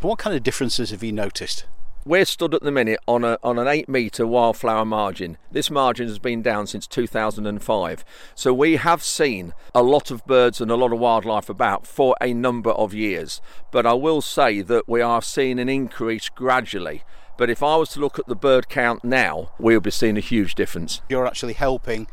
What 0.00 0.18
kind 0.18 0.34
of 0.34 0.42
differences 0.42 0.90
have 0.90 1.04
you 1.04 1.12
noticed? 1.12 1.64
We're 2.04 2.24
stood 2.24 2.52
at 2.52 2.62
the 2.62 2.72
minute 2.72 2.98
on 3.06 3.22
a 3.22 3.38
on 3.44 3.60
an 3.60 3.68
eight 3.68 3.88
metre 3.88 4.26
wildflower 4.26 4.84
margin. 4.84 5.38
This 5.52 5.70
margin 5.70 6.08
has 6.08 6.18
been 6.18 6.42
down 6.42 6.66
since 6.66 6.88
2005. 6.88 8.04
So 8.34 8.52
we 8.52 8.74
have 8.74 9.04
seen 9.04 9.54
a 9.72 9.84
lot 9.84 10.10
of 10.10 10.26
birds 10.26 10.60
and 10.60 10.68
a 10.68 10.74
lot 10.74 10.92
of 10.92 10.98
wildlife 10.98 11.48
about 11.48 11.86
for 11.86 12.16
a 12.20 12.34
number 12.34 12.70
of 12.70 12.92
years. 12.92 13.40
But 13.70 13.86
I 13.86 13.92
will 13.92 14.20
say 14.20 14.62
that 14.62 14.88
we 14.88 15.00
are 15.00 15.22
seeing 15.22 15.60
an 15.60 15.68
increase 15.68 16.28
gradually. 16.28 17.04
But 17.38 17.50
if 17.50 17.62
I 17.62 17.76
was 17.76 17.90
to 17.90 18.00
look 18.00 18.18
at 18.18 18.26
the 18.26 18.34
bird 18.34 18.68
count 18.68 19.04
now, 19.04 19.52
we'll 19.60 19.80
be 19.80 19.92
seeing 19.92 20.16
a 20.16 20.20
huge 20.20 20.56
difference. 20.56 21.02
You're 21.08 21.26
actually 21.26 21.54
helping 21.54 22.08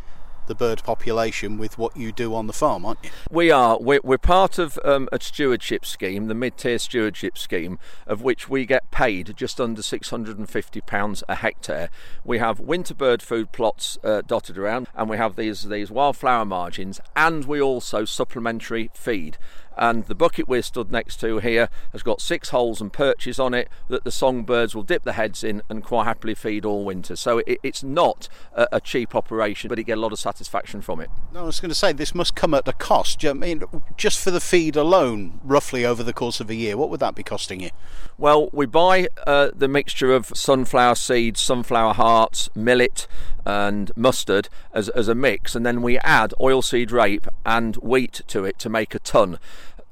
the 0.50 0.56
bird 0.56 0.84
population 0.84 1.58
with 1.58 1.78
what 1.78 1.96
you 1.96 2.12
do 2.12 2.36
on 2.36 2.48
the 2.48 2.54
farm, 2.54 2.84
aren't 2.84 3.00
you? 3.04 3.12
We 3.32 3.52
are. 3.52 3.80
We're, 3.80 4.02
we're 4.04 4.18
part 4.18 4.60
of 4.60 4.78
um, 4.84 5.08
a 5.14 5.22
stewardship 5.22 5.86
scheme, 5.86 6.28
the 6.28 6.34
mid-tier 6.34 6.80
stewardship 6.80 7.38
scheme, 7.38 7.80
of 8.06 8.22
which 8.22 8.50
we 8.50 8.66
get 8.66 8.92
paid 8.92 9.38
just 9.38 9.62
under 9.62 9.82
£650 9.82 11.24
a 11.30 11.36
hectare. 11.36 11.90
We 12.26 12.40
have 12.40 12.60
winter 12.60 12.96
bird 12.96 13.22
food 13.22 13.54
plots 13.54 13.98
uh, 14.04 14.24
dotted 14.26 14.58
around, 14.58 14.88
and 14.96 15.10
we 15.10 15.16
have 15.16 15.38
these 15.38 15.70
these 15.70 15.92
wildflower 15.92 16.46
margins, 16.46 17.00
and 17.16 17.46
we 17.46 17.62
also 17.62 18.04
supplementary 18.04 18.90
feed 18.94 19.38
and 19.80 20.06
the 20.06 20.16
bucket 20.16 20.48
we're 20.48 20.62
stood 20.62 20.92
next 20.92 21.20
to 21.22 21.40
here 21.40 21.70
has 21.94 22.04
got 22.04 22.22
six 22.22 22.50
holes 22.50 22.82
and 22.82 22.92
perches 22.92 23.40
on 23.40 23.54
it 23.54 23.70
that 23.88 24.04
the 24.04 24.12
songbirds 24.12 24.76
will 24.76 24.84
dip 24.84 25.04
their 25.04 25.14
heads 25.14 25.44
in 25.44 25.64
and 25.70 25.84
quite 25.84 26.04
happily 26.04 26.36
feed 26.36 26.66
all 26.66 26.84
winter. 26.84 27.16
So 27.16 27.40
it, 27.40 27.60
it's 27.64 27.82
not 27.82 28.28
a, 28.54 28.68
a, 28.74 28.82
cheap 28.82 29.16
operation, 29.16 29.70
but 29.70 29.78
you 29.78 29.84
get 29.84 29.98
a 29.98 30.02
lot 30.02 30.12
of 30.12 30.20
satisfaction 30.20 30.82
from 30.82 31.00
it. 31.00 31.10
No, 31.34 31.42
I 31.42 31.44
was 31.44 31.60
going 31.60 31.70
to 31.70 31.76
say 31.76 31.94
this 31.94 32.14
must 32.14 32.36
come 32.36 32.54
at 32.54 32.68
a 32.68 32.74
cost. 32.74 33.24
I 33.26 33.34
mean, 33.34 33.64
just 33.96 34.20
for 34.20 34.32
the 34.32 34.42
feed 34.42 34.76
alone, 34.76 35.40
roughly 35.44 35.86
over 35.86 36.04
the 36.04 36.14
course 36.14 36.42
of 36.42 36.50
a 36.50 36.56
year, 36.56 36.76
what 36.76 36.90
would 36.90 37.00
that 37.00 37.16
be 37.16 37.24
costing 37.24 37.62
you? 37.62 37.70
Well, 38.18 38.50
we 38.52 38.66
buy 38.66 39.08
uh, 39.26 39.50
the 39.56 39.70
mixture 39.70 40.14
of 40.14 40.26
sunflower 40.34 40.96
seeds, 40.96 41.40
sunflower 41.40 41.94
hearts, 41.94 42.50
millet, 42.54 43.08
and 43.46 43.92
mustard 43.96 44.50
as, 44.74 44.90
as 44.90 45.08
a 45.08 45.16
mix, 45.16 45.56
and 45.56 45.66
then 45.66 45.82
we 45.82 45.98
add 46.00 46.34
oilseed 46.40 46.92
rape 46.92 47.28
and 47.46 47.76
wheat 47.78 48.22
to 48.28 48.44
it 48.46 48.60
to 48.60 48.70
make 48.70 48.94
a 48.94 49.00
ton 49.00 49.40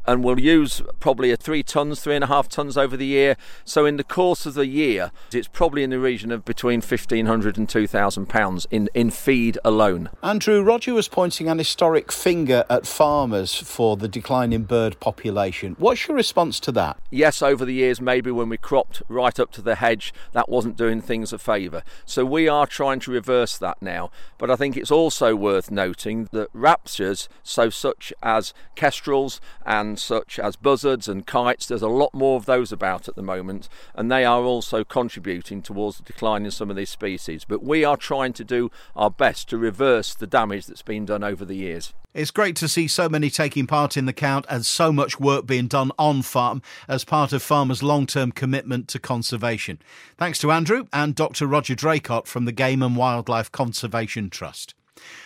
and 0.08 0.24
we'll 0.24 0.40
use 0.40 0.82
probably 1.00 1.32
a 1.32 1.38
three 1.38 1.62
tons, 1.62 2.00
three 2.00 2.16
and 2.16 2.24
a 2.24 2.28
half 2.28 2.48
tons 2.48 2.78
over 2.78 2.96
the 2.96 3.06
year. 3.06 3.36
So 3.66 3.86
in 3.86 3.98
the 3.98 4.04
course 4.04 4.46
of 4.46 4.54
the 4.54 4.66
year, 4.66 5.12
it's 5.34 5.50
probably 5.50 5.84
in 5.84 5.90
the 5.90 6.00
region 6.00 6.32
of 6.32 6.46
between 6.46 6.82
1,500 6.82 7.58
and 7.58 7.68
2,000 7.68 8.28
pounds 8.28 8.66
in, 8.72 8.90
in 8.94 9.12
feed 9.12 9.58
alone. 9.66 10.10
Andrew, 10.24 10.64
Roger 10.64 10.94
was 10.94 11.10
pointing 11.10 11.50
an 11.50 11.58
historic 11.58 12.12
finger 12.12 12.64
at 12.70 12.88
farmers 12.88 13.54
for 13.54 13.98
the 13.98 14.08
decline 14.08 14.54
in 14.54 14.64
bird 14.64 15.00
population. 15.02 15.76
What's 15.78 16.08
your 16.08 16.16
response 16.16 16.60
to 16.62 16.72
that? 16.74 16.98
Yes, 17.12 17.42
over 17.42 17.66
the 17.66 17.74
years, 17.74 18.00
maybe 18.00 18.32
when 18.32 18.50
we 18.50 18.58
cropped 18.58 19.02
right 19.10 19.38
up 19.40 19.52
to 19.54 19.62
the 19.62 19.76
hedge, 19.76 20.14
that 20.32 20.48
wasn't 20.48 20.78
doing 20.78 21.02
things 21.02 21.34
a 21.34 21.38
favour. 21.38 21.84
So 22.06 22.26
we 22.26 22.48
are 22.48 22.66
trying 22.66 23.02
to 23.02 23.12
reverse 23.12 23.58
that 23.58 23.82
now. 23.82 24.10
But 24.38 24.50
I 24.50 24.56
think 24.56 24.78
it's 24.78 24.92
also 24.92 25.36
worth 25.36 25.70
noting 25.70 26.30
that 26.32 26.50
raptures, 26.54 27.28
so 27.44 27.70
such 27.70 28.14
as 28.24 28.54
kestrels 28.76 29.42
and 29.66 29.97
such 30.00 30.40
as 30.40 30.56
buzzards 30.56 31.08
and 31.08 31.26
kites, 31.26 31.68
there's 31.68 31.82
a 31.82 31.88
lot 31.88 32.14
more 32.14 32.38
of 32.38 32.46
those 32.46 32.72
about 32.72 33.08
at 33.08 33.16
the 33.16 33.22
moment, 33.22 33.70
and 33.96 34.12
they 34.12 34.26
are 34.26 34.44
also 34.44 34.84
contributing 34.84 35.62
towards 35.62 35.98
the 35.98 36.04
decline 36.04 36.46
in 36.46 36.52
some 36.52 36.70
of 36.70 36.76
these 36.76 36.90
species. 36.90 37.46
But 37.46 37.64
we 37.64 37.84
are 37.84 37.98
trying 37.98 38.34
to 38.34 38.44
do 38.44 38.72
our 38.96 39.10
best 39.10 39.50
to 39.50 39.58
reverse 39.58 40.14
the 40.14 40.28
damage 40.28 40.66
that's 40.66 40.82
been 40.82 41.06
done 41.06 41.24
over 41.24 41.46
the 41.46 41.56
years. 41.56 41.94
It's 42.14 42.32
great 42.32 42.56
to 42.58 42.68
see 42.68 42.88
so 42.88 43.08
many 43.08 43.30
taking 43.30 43.68
part 43.68 43.96
in 43.96 44.06
the 44.06 44.14
count 44.14 44.46
and 44.50 44.66
so 44.66 44.92
much 44.92 45.20
work 45.20 45.46
being 45.46 45.68
done 45.68 45.92
on 46.00 46.24
farm 46.24 46.64
as 46.88 47.04
part 47.04 47.32
of 47.32 47.44
farmers' 47.44 47.84
long 47.84 48.08
term 48.08 48.32
commitment 48.32 48.88
to 48.88 49.00
conservation. 49.00 49.80
Thanks 50.18 50.40
to 50.40 50.52
Andrew 50.52 50.88
and 50.92 51.14
Dr. 51.14 51.46
Roger 51.46 51.76
Draycott 51.76 52.26
from 52.26 52.46
the 52.46 52.52
Game 52.52 52.82
and 52.82 52.98
Wildlife 52.98 53.52
Conservation 53.52 54.32
Trust. 54.32 54.74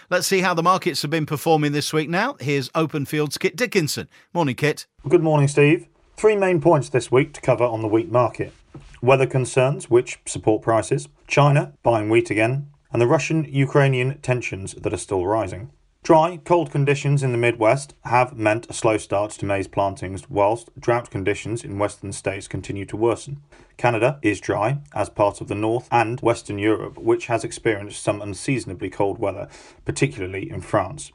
Let's 0.10 0.28
see 0.28 0.42
how 0.42 0.54
the 0.54 0.64
markets 0.64 1.02
have 1.02 1.12
been 1.12 1.26
performing 1.26 1.72
this 1.72 1.94
week 1.94 2.10
now. 2.10 2.36
Here's 2.40 2.70
Openfield's 2.70 3.38
Kit 3.38 3.56
Dickinson. 3.56 4.08
Morning, 4.34 4.56
Kit. 4.56 4.88
Good 5.08 5.24
morning, 5.24 5.48
Steve. 5.48 5.88
Three 6.18 6.36
main 6.36 6.62
points 6.62 6.90
this 6.90 7.12
week 7.12 7.34
to 7.34 7.42
cover 7.42 7.64
on 7.64 7.82
the 7.82 7.88
wheat 7.88 8.12
market 8.12 8.54
weather 9.02 9.26
concerns, 9.26 9.90
which 9.90 10.20
support 10.26 10.62
prices, 10.62 11.10
China 11.28 11.74
buying 11.84 12.10
wheat 12.10 12.30
again, 12.30 12.68
and 12.92 13.02
the 13.02 13.08
Russian 13.08 13.46
Ukrainian 13.46 14.20
tensions 14.20 14.74
that 14.76 14.94
are 14.94 14.98
still 14.98 15.26
rising. 15.26 15.72
Dry, 16.04 16.38
cold 16.44 16.72
conditions 16.72 17.22
in 17.22 17.32
the 17.32 17.38
Midwest 17.38 17.94
have 18.06 18.36
meant 18.36 18.68
a 18.68 18.74
slow 18.74 18.98
start 18.98 19.30
to 19.34 19.46
maize 19.46 19.68
plantings, 19.68 20.28
whilst 20.32 20.72
drought 20.80 21.12
conditions 21.12 21.64
in 21.64 21.78
western 21.78 22.12
states 22.12 22.48
continue 22.48 22.86
to 22.86 22.98
worsen. 22.98 23.44
Canada 23.78 24.18
is 24.24 24.42
dry, 24.42 24.80
as 24.96 25.12
part 25.12 25.42
of 25.42 25.48
the 25.48 25.54
North 25.54 25.88
and 25.92 26.20
Western 26.20 26.58
Europe, 26.58 26.98
which 26.98 27.28
has 27.28 27.44
experienced 27.44 28.02
some 28.02 28.20
unseasonably 28.20 28.90
cold 28.90 29.20
weather, 29.20 29.48
particularly 29.86 30.50
in 30.50 30.62
France. 30.62 31.12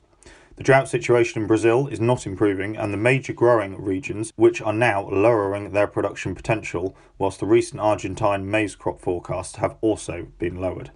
The 0.55 0.63
drought 0.63 0.89
situation 0.89 1.43
in 1.43 1.49
Brazil 1.49 1.89
is 1.89 1.99
not 1.99 2.25
improving, 2.25 2.77
and 2.77 2.93
the 2.93 2.97
major 2.97 3.33
growing 3.33 3.83
regions, 3.83 4.33
which 4.37 4.63
are 4.63 4.73
now 4.73 5.09
lowering 5.11 5.73
their 5.73 5.89
production 5.89 6.37
potential, 6.37 6.97
whilst 7.19 7.41
the 7.41 7.47
recent 7.47 7.81
Argentine 7.81 8.49
maize 8.49 8.77
crop 8.77 9.01
forecasts 9.01 9.57
have 9.57 9.77
also 9.81 10.29
been 10.39 10.61
lowered. 10.61 10.93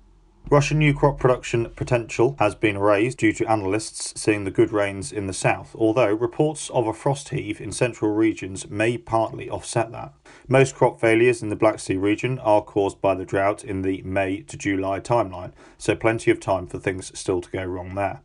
Russian 0.48 0.81
new 0.81 0.92
crop 0.92 1.20
production 1.20 1.70
potential 1.76 2.35
has 2.40 2.57
been 2.57 2.76
raised 2.79 3.18
due 3.18 3.33
to 3.35 3.48
analysts 3.48 4.20
seeing 4.20 4.42
the 4.44 4.50
good 4.50 4.72
rains 4.72 5.12
in 5.12 5.26
the 5.29 5.33
south, 5.33 5.76
although 5.76 6.12
reports 6.12 6.70
of 6.70 6.88
a 6.88 6.92
frost 6.92 7.29
heave 7.29 7.61
in 7.61 7.70
central 7.70 8.11
regions 8.11 8.68
may 8.68 8.98
partly 8.98 9.48
offset 9.48 9.92
that. 9.92 10.12
Most 10.48 10.74
crop 10.74 11.00
failures 11.00 11.40
in 11.40 11.50
the 11.50 11.57
Black 11.57 11.79
Sea 11.79 11.96
region 11.96 12.40
are 12.40 12.62
caused 12.62 13.00
by 13.00 13.14
the 13.14 13.24
drought 13.24 13.62
in 13.62 13.83
the 13.83 14.03
May 14.03 14.40
to 14.42 14.57
July 14.57 14.98
timeline, 14.98 15.53
so 15.79 15.94
plenty 15.94 16.33
of 16.33 16.40
time 16.40 16.66
for 16.66 16.81
things 16.81 17.16
still 17.16 17.40
to 17.40 17.50
go 17.50 17.62
wrong 17.62 17.94
there. 17.94 18.20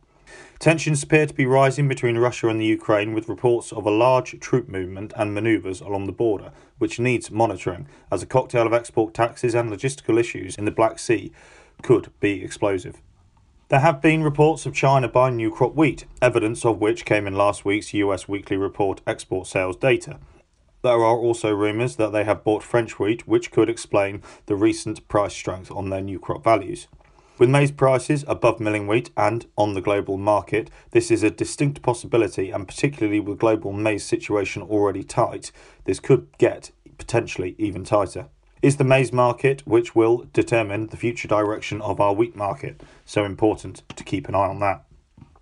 Tensions 0.58 1.02
appear 1.02 1.26
to 1.26 1.34
be 1.34 1.46
rising 1.46 1.86
between 1.86 2.18
Russia 2.18 2.48
and 2.48 2.60
the 2.60 2.66
Ukraine, 2.66 3.12
with 3.12 3.28
reports 3.28 3.72
of 3.72 3.86
a 3.86 3.90
large 3.90 4.40
troop 4.40 4.68
movement 4.68 5.12
and 5.16 5.32
manoeuvres 5.32 5.80
along 5.80 6.06
the 6.06 6.12
border, 6.12 6.50
which 6.78 6.98
needs 6.98 7.30
monitoring, 7.30 7.86
as 8.10 8.22
a 8.22 8.26
cocktail 8.26 8.66
of 8.66 8.72
export 8.72 9.14
taxes 9.14 9.54
and 9.54 9.70
logistical 9.70 10.18
issues 10.18 10.56
in 10.56 10.64
the 10.64 10.70
Black 10.72 10.98
Sea 10.98 11.30
could 11.82 12.10
be 12.20 12.42
explosive. 12.42 13.00
There 13.68 13.80
have 13.80 14.00
been 14.00 14.22
reports 14.22 14.64
of 14.64 14.74
China 14.74 15.08
buying 15.08 15.36
new 15.36 15.50
crop 15.50 15.74
wheat, 15.74 16.04
evidence 16.22 16.64
of 16.64 16.78
which 16.78 17.04
came 17.04 17.26
in 17.26 17.34
last 17.34 17.64
week's 17.64 17.92
US 17.94 18.28
weekly 18.28 18.56
report 18.56 19.00
export 19.06 19.48
sales 19.48 19.76
data. 19.76 20.20
There 20.82 20.92
are 20.92 21.16
also 21.16 21.52
rumours 21.52 21.96
that 21.96 22.12
they 22.12 22.22
have 22.22 22.44
bought 22.44 22.62
French 22.62 23.00
wheat, 23.00 23.26
which 23.26 23.50
could 23.50 23.68
explain 23.68 24.22
the 24.46 24.54
recent 24.54 25.08
price 25.08 25.34
strength 25.34 25.72
on 25.72 25.90
their 25.90 26.00
new 26.00 26.20
crop 26.20 26.44
values. 26.44 26.86
With 27.38 27.50
maize 27.50 27.72
prices 27.72 28.24
above 28.28 28.60
milling 28.60 28.86
wheat 28.86 29.10
and 29.16 29.44
on 29.58 29.74
the 29.74 29.82
global 29.82 30.16
market, 30.16 30.70
this 30.92 31.10
is 31.10 31.24
a 31.24 31.30
distinct 31.30 31.82
possibility, 31.82 32.50
and 32.50 32.68
particularly 32.68 33.18
with 33.18 33.40
global 33.40 33.72
maize 33.72 34.04
situation 34.04 34.62
already 34.62 35.02
tight, 35.02 35.50
this 35.86 35.98
could 35.98 36.28
get 36.38 36.70
potentially 36.98 37.56
even 37.58 37.82
tighter 37.82 38.28
is 38.62 38.76
the 38.76 38.84
maize 38.84 39.12
market, 39.12 39.66
which 39.66 39.94
will 39.94 40.26
determine 40.32 40.88
the 40.88 40.96
future 40.96 41.28
direction 41.28 41.80
of 41.82 42.00
our 42.00 42.12
wheat 42.12 42.36
market. 42.36 42.82
So 43.04 43.24
important 43.24 43.82
to 43.96 44.04
keep 44.04 44.28
an 44.28 44.34
eye 44.34 44.48
on 44.48 44.60
that. 44.60 44.84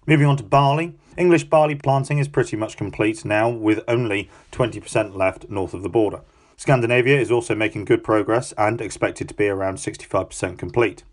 Moving 0.07 0.27
on 0.27 0.37
to 0.37 0.43
barley. 0.43 0.95
English 1.17 1.45
barley 1.45 1.75
planting 1.75 2.19
is 2.19 2.29
pretty 2.29 2.57
much 2.57 2.77
complete 2.77 3.25
now, 3.25 3.49
with 3.49 3.81
only 3.89 4.29
20% 4.53 5.15
left 5.15 5.49
north 5.49 5.73
of 5.73 5.83
the 5.83 5.89
border. 5.89 6.21
Scandinavia 6.57 7.19
is 7.19 7.31
also 7.31 7.55
making 7.55 7.85
good 7.85 8.05
progress 8.05 8.53
and 8.59 8.81
expected 8.81 9.29
to 9.29 9.35
be 9.35 9.49
around 9.49 9.77
65% 9.77 10.59
complete. 10.59 11.05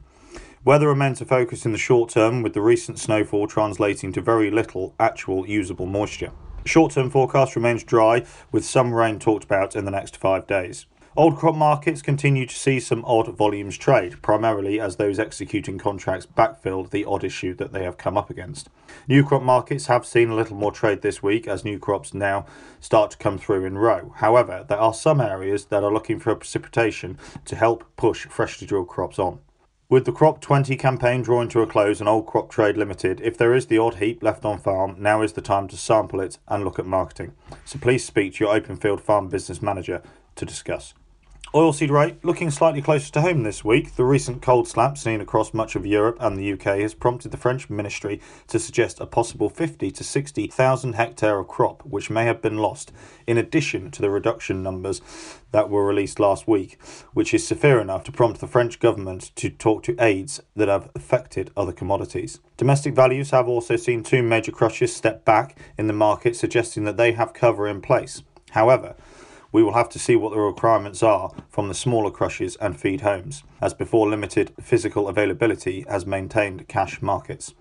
Weather 0.63 0.87
remains 0.87 1.21
a 1.21 1.25
focus 1.25 1.65
in 1.65 1.71
the 1.71 1.77
short 1.77 2.11
term, 2.11 2.43
with 2.43 2.53
the 2.53 2.61
recent 2.61 2.99
snowfall 2.99 3.47
translating 3.47 4.11
to 4.13 4.21
very 4.21 4.51
little 4.51 4.93
actual 4.99 5.47
usable 5.47 5.87
moisture. 5.87 6.31
Short 6.65 6.91
term 6.91 7.09
forecast 7.09 7.55
remains 7.55 7.83
dry, 7.83 8.25
with 8.51 8.63
some 8.65 8.93
rain 8.93 9.17
talked 9.17 9.43
about 9.43 9.75
in 9.75 9.85
the 9.85 9.91
next 9.91 10.17
five 10.17 10.45
days. 10.45 10.85
Old 11.17 11.35
crop 11.35 11.55
markets 11.55 12.01
continue 12.01 12.45
to 12.45 12.55
see 12.55 12.79
some 12.79 13.03
odd 13.03 13.35
volumes 13.35 13.77
trade, 13.77 14.21
primarily 14.21 14.79
as 14.79 14.95
those 14.95 15.19
executing 15.19 15.77
contracts 15.77 16.25
backfilled 16.25 16.91
the 16.91 17.03
odd 17.03 17.25
issue 17.25 17.53
that 17.55 17.73
they 17.73 17.83
have 17.83 17.97
come 17.97 18.17
up 18.17 18.29
against. 18.29 18.69
New 19.09 19.21
crop 19.21 19.43
markets 19.43 19.87
have 19.87 20.05
seen 20.05 20.29
a 20.29 20.35
little 20.35 20.55
more 20.55 20.71
trade 20.71 21.01
this 21.01 21.21
week 21.21 21.49
as 21.49 21.65
new 21.65 21.77
crops 21.77 22.13
now 22.13 22.45
start 22.79 23.11
to 23.11 23.17
come 23.17 23.37
through 23.37 23.65
in 23.65 23.77
row. 23.77 24.13
However, 24.17 24.65
there 24.65 24.77
are 24.77 24.93
some 24.93 25.19
areas 25.19 25.65
that 25.65 25.83
are 25.83 25.91
looking 25.91 26.17
for 26.17 26.33
precipitation 26.33 27.17
to 27.43 27.57
help 27.57 27.83
push 27.97 28.25
freshly 28.27 28.65
drilled 28.65 28.87
crops 28.87 29.19
on. 29.19 29.39
With 29.89 30.05
the 30.05 30.13
Crop 30.13 30.39
20 30.39 30.77
campaign 30.77 31.23
drawing 31.23 31.49
to 31.49 31.59
a 31.59 31.67
close 31.67 31.99
and 31.99 32.07
old 32.07 32.25
crop 32.25 32.49
trade 32.49 32.77
limited, 32.77 33.19
if 33.19 33.37
there 33.37 33.53
is 33.53 33.65
the 33.65 33.79
odd 33.79 33.95
heap 33.95 34.23
left 34.23 34.45
on 34.45 34.59
farm, 34.59 34.95
now 34.97 35.21
is 35.21 35.33
the 35.33 35.41
time 35.41 35.67
to 35.67 35.75
sample 35.75 36.21
it 36.21 36.37
and 36.47 36.63
look 36.63 36.79
at 36.79 36.85
marketing. 36.85 37.33
So 37.65 37.77
please 37.79 38.05
speak 38.05 38.35
to 38.35 38.45
your 38.45 38.57
Openfield 38.57 39.01
farm 39.01 39.27
business 39.27 39.61
manager 39.61 40.01
to 40.37 40.45
discuss. 40.45 40.93
Oilseed 41.53 41.89
rape 41.89 42.23
looking 42.23 42.49
slightly 42.49 42.81
closer 42.81 43.11
to 43.11 43.19
home 43.19 43.43
this 43.43 43.61
week. 43.61 43.97
The 43.97 44.05
recent 44.05 44.41
cold 44.41 44.69
snap 44.69 44.97
seen 44.97 45.19
across 45.19 45.53
much 45.53 45.75
of 45.75 45.85
Europe 45.85 46.15
and 46.21 46.37
the 46.37 46.53
UK 46.53 46.79
has 46.79 46.93
prompted 46.93 47.31
the 47.31 47.37
French 47.37 47.69
ministry 47.69 48.21
to 48.47 48.57
suggest 48.57 49.01
a 49.01 49.05
possible 49.05 49.49
50 49.49 49.91
to 49.91 50.01
60,000 50.01 50.93
hectare 50.93 51.39
of 51.39 51.49
crop 51.49 51.85
which 51.85 52.09
may 52.09 52.23
have 52.23 52.41
been 52.41 52.55
lost, 52.55 52.93
in 53.27 53.37
addition 53.37 53.91
to 53.91 54.01
the 54.01 54.09
reduction 54.09 54.63
numbers 54.63 55.01
that 55.51 55.69
were 55.69 55.85
released 55.85 56.21
last 56.21 56.47
week, 56.47 56.79
which 57.11 57.33
is 57.33 57.45
severe 57.45 57.81
enough 57.81 58.05
to 58.05 58.13
prompt 58.13 58.39
the 58.39 58.47
French 58.47 58.79
government 58.79 59.35
to 59.35 59.49
talk 59.49 59.83
to 59.83 60.01
aids 60.01 60.39
that 60.55 60.69
have 60.69 60.89
affected 60.95 61.51
other 61.57 61.73
commodities. 61.73 62.39
Domestic 62.55 62.95
values 62.95 63.31
have 63.31 63.49
also 63.49 63.75
seen 63.75 64.03
two 64.03 64.23
major 64.23 64.53
crushers 64.53 64.95
step 64.95 65.25
back 65.25 65.57
in 65.77 65.87
the 65.87 65.93
market, 65.93 66.37
suggesting 66.37 66.85
that 66.85 66.95
they 66.95 67.11
have 67.11 67.33
cover 67.33 67.67
in 67.67 67.81
place. 67.81 68.23
However, 68.51 68.95
we 69.51 69.63
will 69.63 69.73
have 69.73 69.89
to 69.89 69.99
see 69.99 70.15
what 70.15 70.31
the 70.31 70.39
requirements 70.39 71.03
are 71.03 71.31
from 71.49 71.67
the 71.67 71.73
smaller 71.73 72.11
crushes 72.11 72.55
and 72.57 72.79
feed 72.79 73.01
homes, 73.01 73.43
as 73.59 73.73
before 73.73 74.09
limited 74.09 74.53
physical 74.61 75.07
availability 75.07 75.85
has 75.89 76.05
maintained 76.05 76.67
cash 76.67 77.01
markets. 77.01 77.53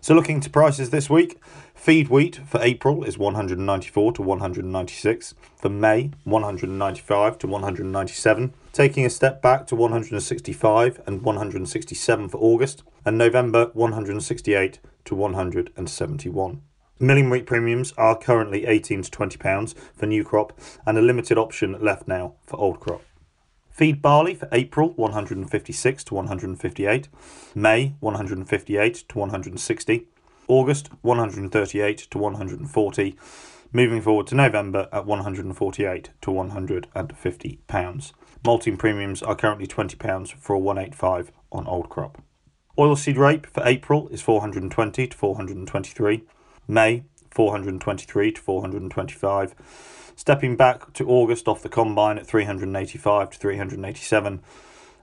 So 0.00 0.14
looking 0.14 0.40
to 0.40 0.50
prices 0.50 0.90
this 0.90 1.08
week, 1.08 1.38
feed 1.76 2.08
wheat 2.08 2.40
for 2.44 2.60
April 2.60 3.04
is 3.04 3.18
194 3.18 4.12
to 4.14 4.22
196, 4.22 5.34
for 5.56 5.68
May 5.68 6.10
195 6.24 7.38
to 7.38 7.46
197, 7.46 8.52
taking 8.72 9.06
a 9.06 9.10
step 9.10 9.40
back 9.40 9.68
to 9.68 9.76
165 9.76 11.00
and 11.06 11.22
167 11.22 12.28
for 12.28 12.38
August, 12.38 12.82
and 13.04 13.16
November 13.16 13.70
168 13.74 14.80
to 15.04 15.14
171. 15.14 16.62
Milling 17.02 17.30
wheat 17.30 17.46
premiums 17.46 17.92
are 17.98 18.16
currently 18.16 18.64
18 18.64 19.02
to 19.02 19.10
20 19.10 19.36
pounds 19.36 19.74
for 19.92 20.06
new 20.06 20.22
crop 20.22 20.56
and 20.86 20.96
a 20.96 21.02
limited 21.02 21.36
option 21.36 21.76
left 21.80 22.06
now 22.06 22.34
for 22.44 22.56
old 22.60 22.78
crop. 22.78 23.02
Feed 23.72 24.00
barley 24.00 24.36
for 24.36 24.48
April 24.52 24.90
156 24.90 26.04
to 26.04 26.14
158, 26.14 27.08
May 27.56 27.96
158 27.98 28.94
to 29.08 29.18
160, 29.18 30.06
August 30.46 30.90
138 31.00 31.98
to 31.98 32.18
140, 32.18 33.16
moving 33.72 34.00
forward 34.00 34.28
to 34.28 34.36
November 34.36 34.88
at 34.92 35.04
148 35.04 36.10
to 36.20 36.30
150 36.30 37.58
pounds. 37.66 38.12
Malting 38.46 38.76
premiums 38.76 39.24
are 39.24 39.34
currently 39.34 39.66
20 39.66 39.96
pounds 39.96 40.30
for 40.30 40.54
a 40.54 40.58
185 40.60 41.32
on 41.50 41.66
old 41.66 41.88
crop. 41.88 42.22
Oilseed 42.78 43.18
rape 43.18 43.48
for 43.48 43.66
April 43.66 44.06
is 44.10 44.22
420 44.22 45.08
to 45.08 45.16
423. 45.16 46.22
May 46.68 47.04
423 47.30 48.32
to 48.32 48.40
425. 48.40 50.12
Stepping 50.14 50.56
back 50.56 50.92
to 50.92 51.08
August 51.08 51.48
off 51.48 51.62
the 51.62 51.68
combine 51.68 52.18
at 52.18 52.26
385 52.26 53.30
to 53.30 53.38
387, 53.38 54.42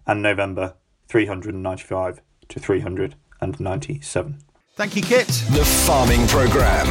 and 0.08 0.22
November 0.22 0.76
395 1.08 2.22
to 2.48 2.60
397. 2.60 4.40
Thank 4.76 4.96
you, 4.96 5.02
Kit. 5.02 5.28
The 5.28 5.66
Farming 5.66 6.26
Programme. 6.28 6.88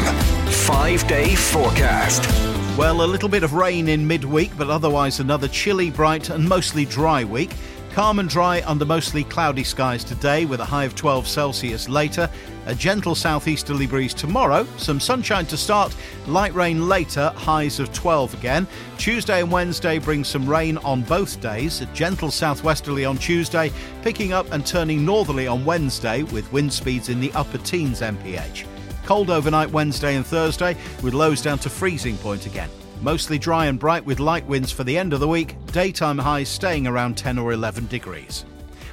Five 0.46 1.06
day 1.08 1.34
forecast. 1.34 2.28
Well, 2.76 3.02
a 3.02 3.06
little 3.06 3.28
bit 3.28 3.42
of 3.42 3.54
rain 3.54 3.88
in 3.88 4.06
midweek, 4.06 4.50
but 4.58 4.68
otherwise 4.68 5.20
another 5.20 5.48
chilly, 5.48 5.90
bright, 5.90 6.30
and 6.30 6.46
mostly 6.48 6.84
dry 6.84 7.24
week. 7.24 7.54
Calm 7.98 8.20
and 8.20 8.28
dry 8.28 8.62
under 8.64 8.84
mostly 8.84 9.24
cloudy 9.24 9.64
skies 9.64 10.04
today 10.04 10.44
with 10.44 10.60
a 10.60 10.64
high 10.64 10.84
of 10.84 10.94
12 10.94 11.26
Celsius 11.26 11.88
later. 11.88 12.30
A 12.66 12.74
gentle 12.76 13.16
southeasterly 13.16 13.88
breeze 13.88 14.14
tomorrow. 14.14 14.68
Some 14.76 15.00
sunshine 15.00 15.46
to 15.46 15.56
start, 15.56 15.96
light 16.28 16.54
rain 16.54 16.88
later, 16.88 17.32
highs 17.34 17.80
of 17.80 17.92
12 17.92 18.34
again. 18.34 18.68
Tuesday 18.98 19.42
and 19.42 19.50
Wednesday 19.50 19.98
bring 19.98 20.22
some 20.22 20.48
rain 20.48 20.78
on 20.78 21.02
both 21.02 21.40
days. 21.40 21.80
A 21.80 21.86
gentle 21.86 22.30
southwesterly 22.30 23.04
on 23.04 23.18
Tuesday, 23.18 23.72
picking 24.02 24.32
up 24.32 24.48
and 24.52 24.64
turning 24.64 25.04
northerly 25.04 25.48
on 25.48 25.64
Wednesday 25.64 26.22
with 26.22 26.52
wind 26.52 26.72
speeds 26.72 27.08
in 27.08 27.18
the 27.18 27.32
upper 27.32 27.58
teens 27.58 28.00
mph. 28.00 28.64
Cold 29.06 29.28
overnight 29.28 29.72
Wednesday 29.72 30.14
and 30.14 30.24
Thursday 30.24 30.76
with 31.02 31.14
lows 31.14 31.42
down 31.42 31.58
to 31.58 31.68
freezing 31.68 32.16
point 32.18 32.46
again. 32.46 32.70
Mostly 33.00 33.38
dry 33.38 33.66
and 33.66 33.78
bright 33.78 34.04
with 34.04 34.18
light 34.18 34.44
winds 34.46 34.72
for 34.72 34.82
the 34.82 34.98
end 34.98 35.12
of 35.12 35.20
the 35.20 35.28
week, 35.28 35.54
daytime 35.72 36.18
highs 36.18 36.48
staying 36.48 36.86
around 36.88 37.16
10 37.16 37.38
or 37.38 37.52
11 37.52 37.86
degrees. 37.86 38.44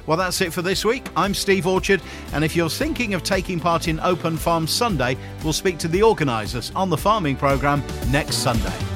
Well, 0.06 0.16
that's 0.16 0.40
it 0.40 0.52
for 0.52 0.62
this 0.62 0.84
week. 0.84 1.08
I'm 1.16 1.34
Steve 1.34 1.66
Orchard, 1.66 2.00
and 2.32 2.44
if 2.44 2.54
you're 2.54 2.70
thinking 2.70 3.14
of 3.14 3.24
taking 3.24 3.58
part 3.58 3.88
in 3.88 3.98
Open 3.98 4.36
Farm 4.36 4.68
Sunday, 4.68 5.16
we'll 5.42 5.52
speak 5.52 5.78
to 5.78 5.88
the 5.88 6.04
organisers 6.04 6.70
on 6.76 6.88
the 6.88 6.96
farming 6.96 7.34
programme 7.34 7.82
next 8.12 8.36
Sunday. 8.36 8.95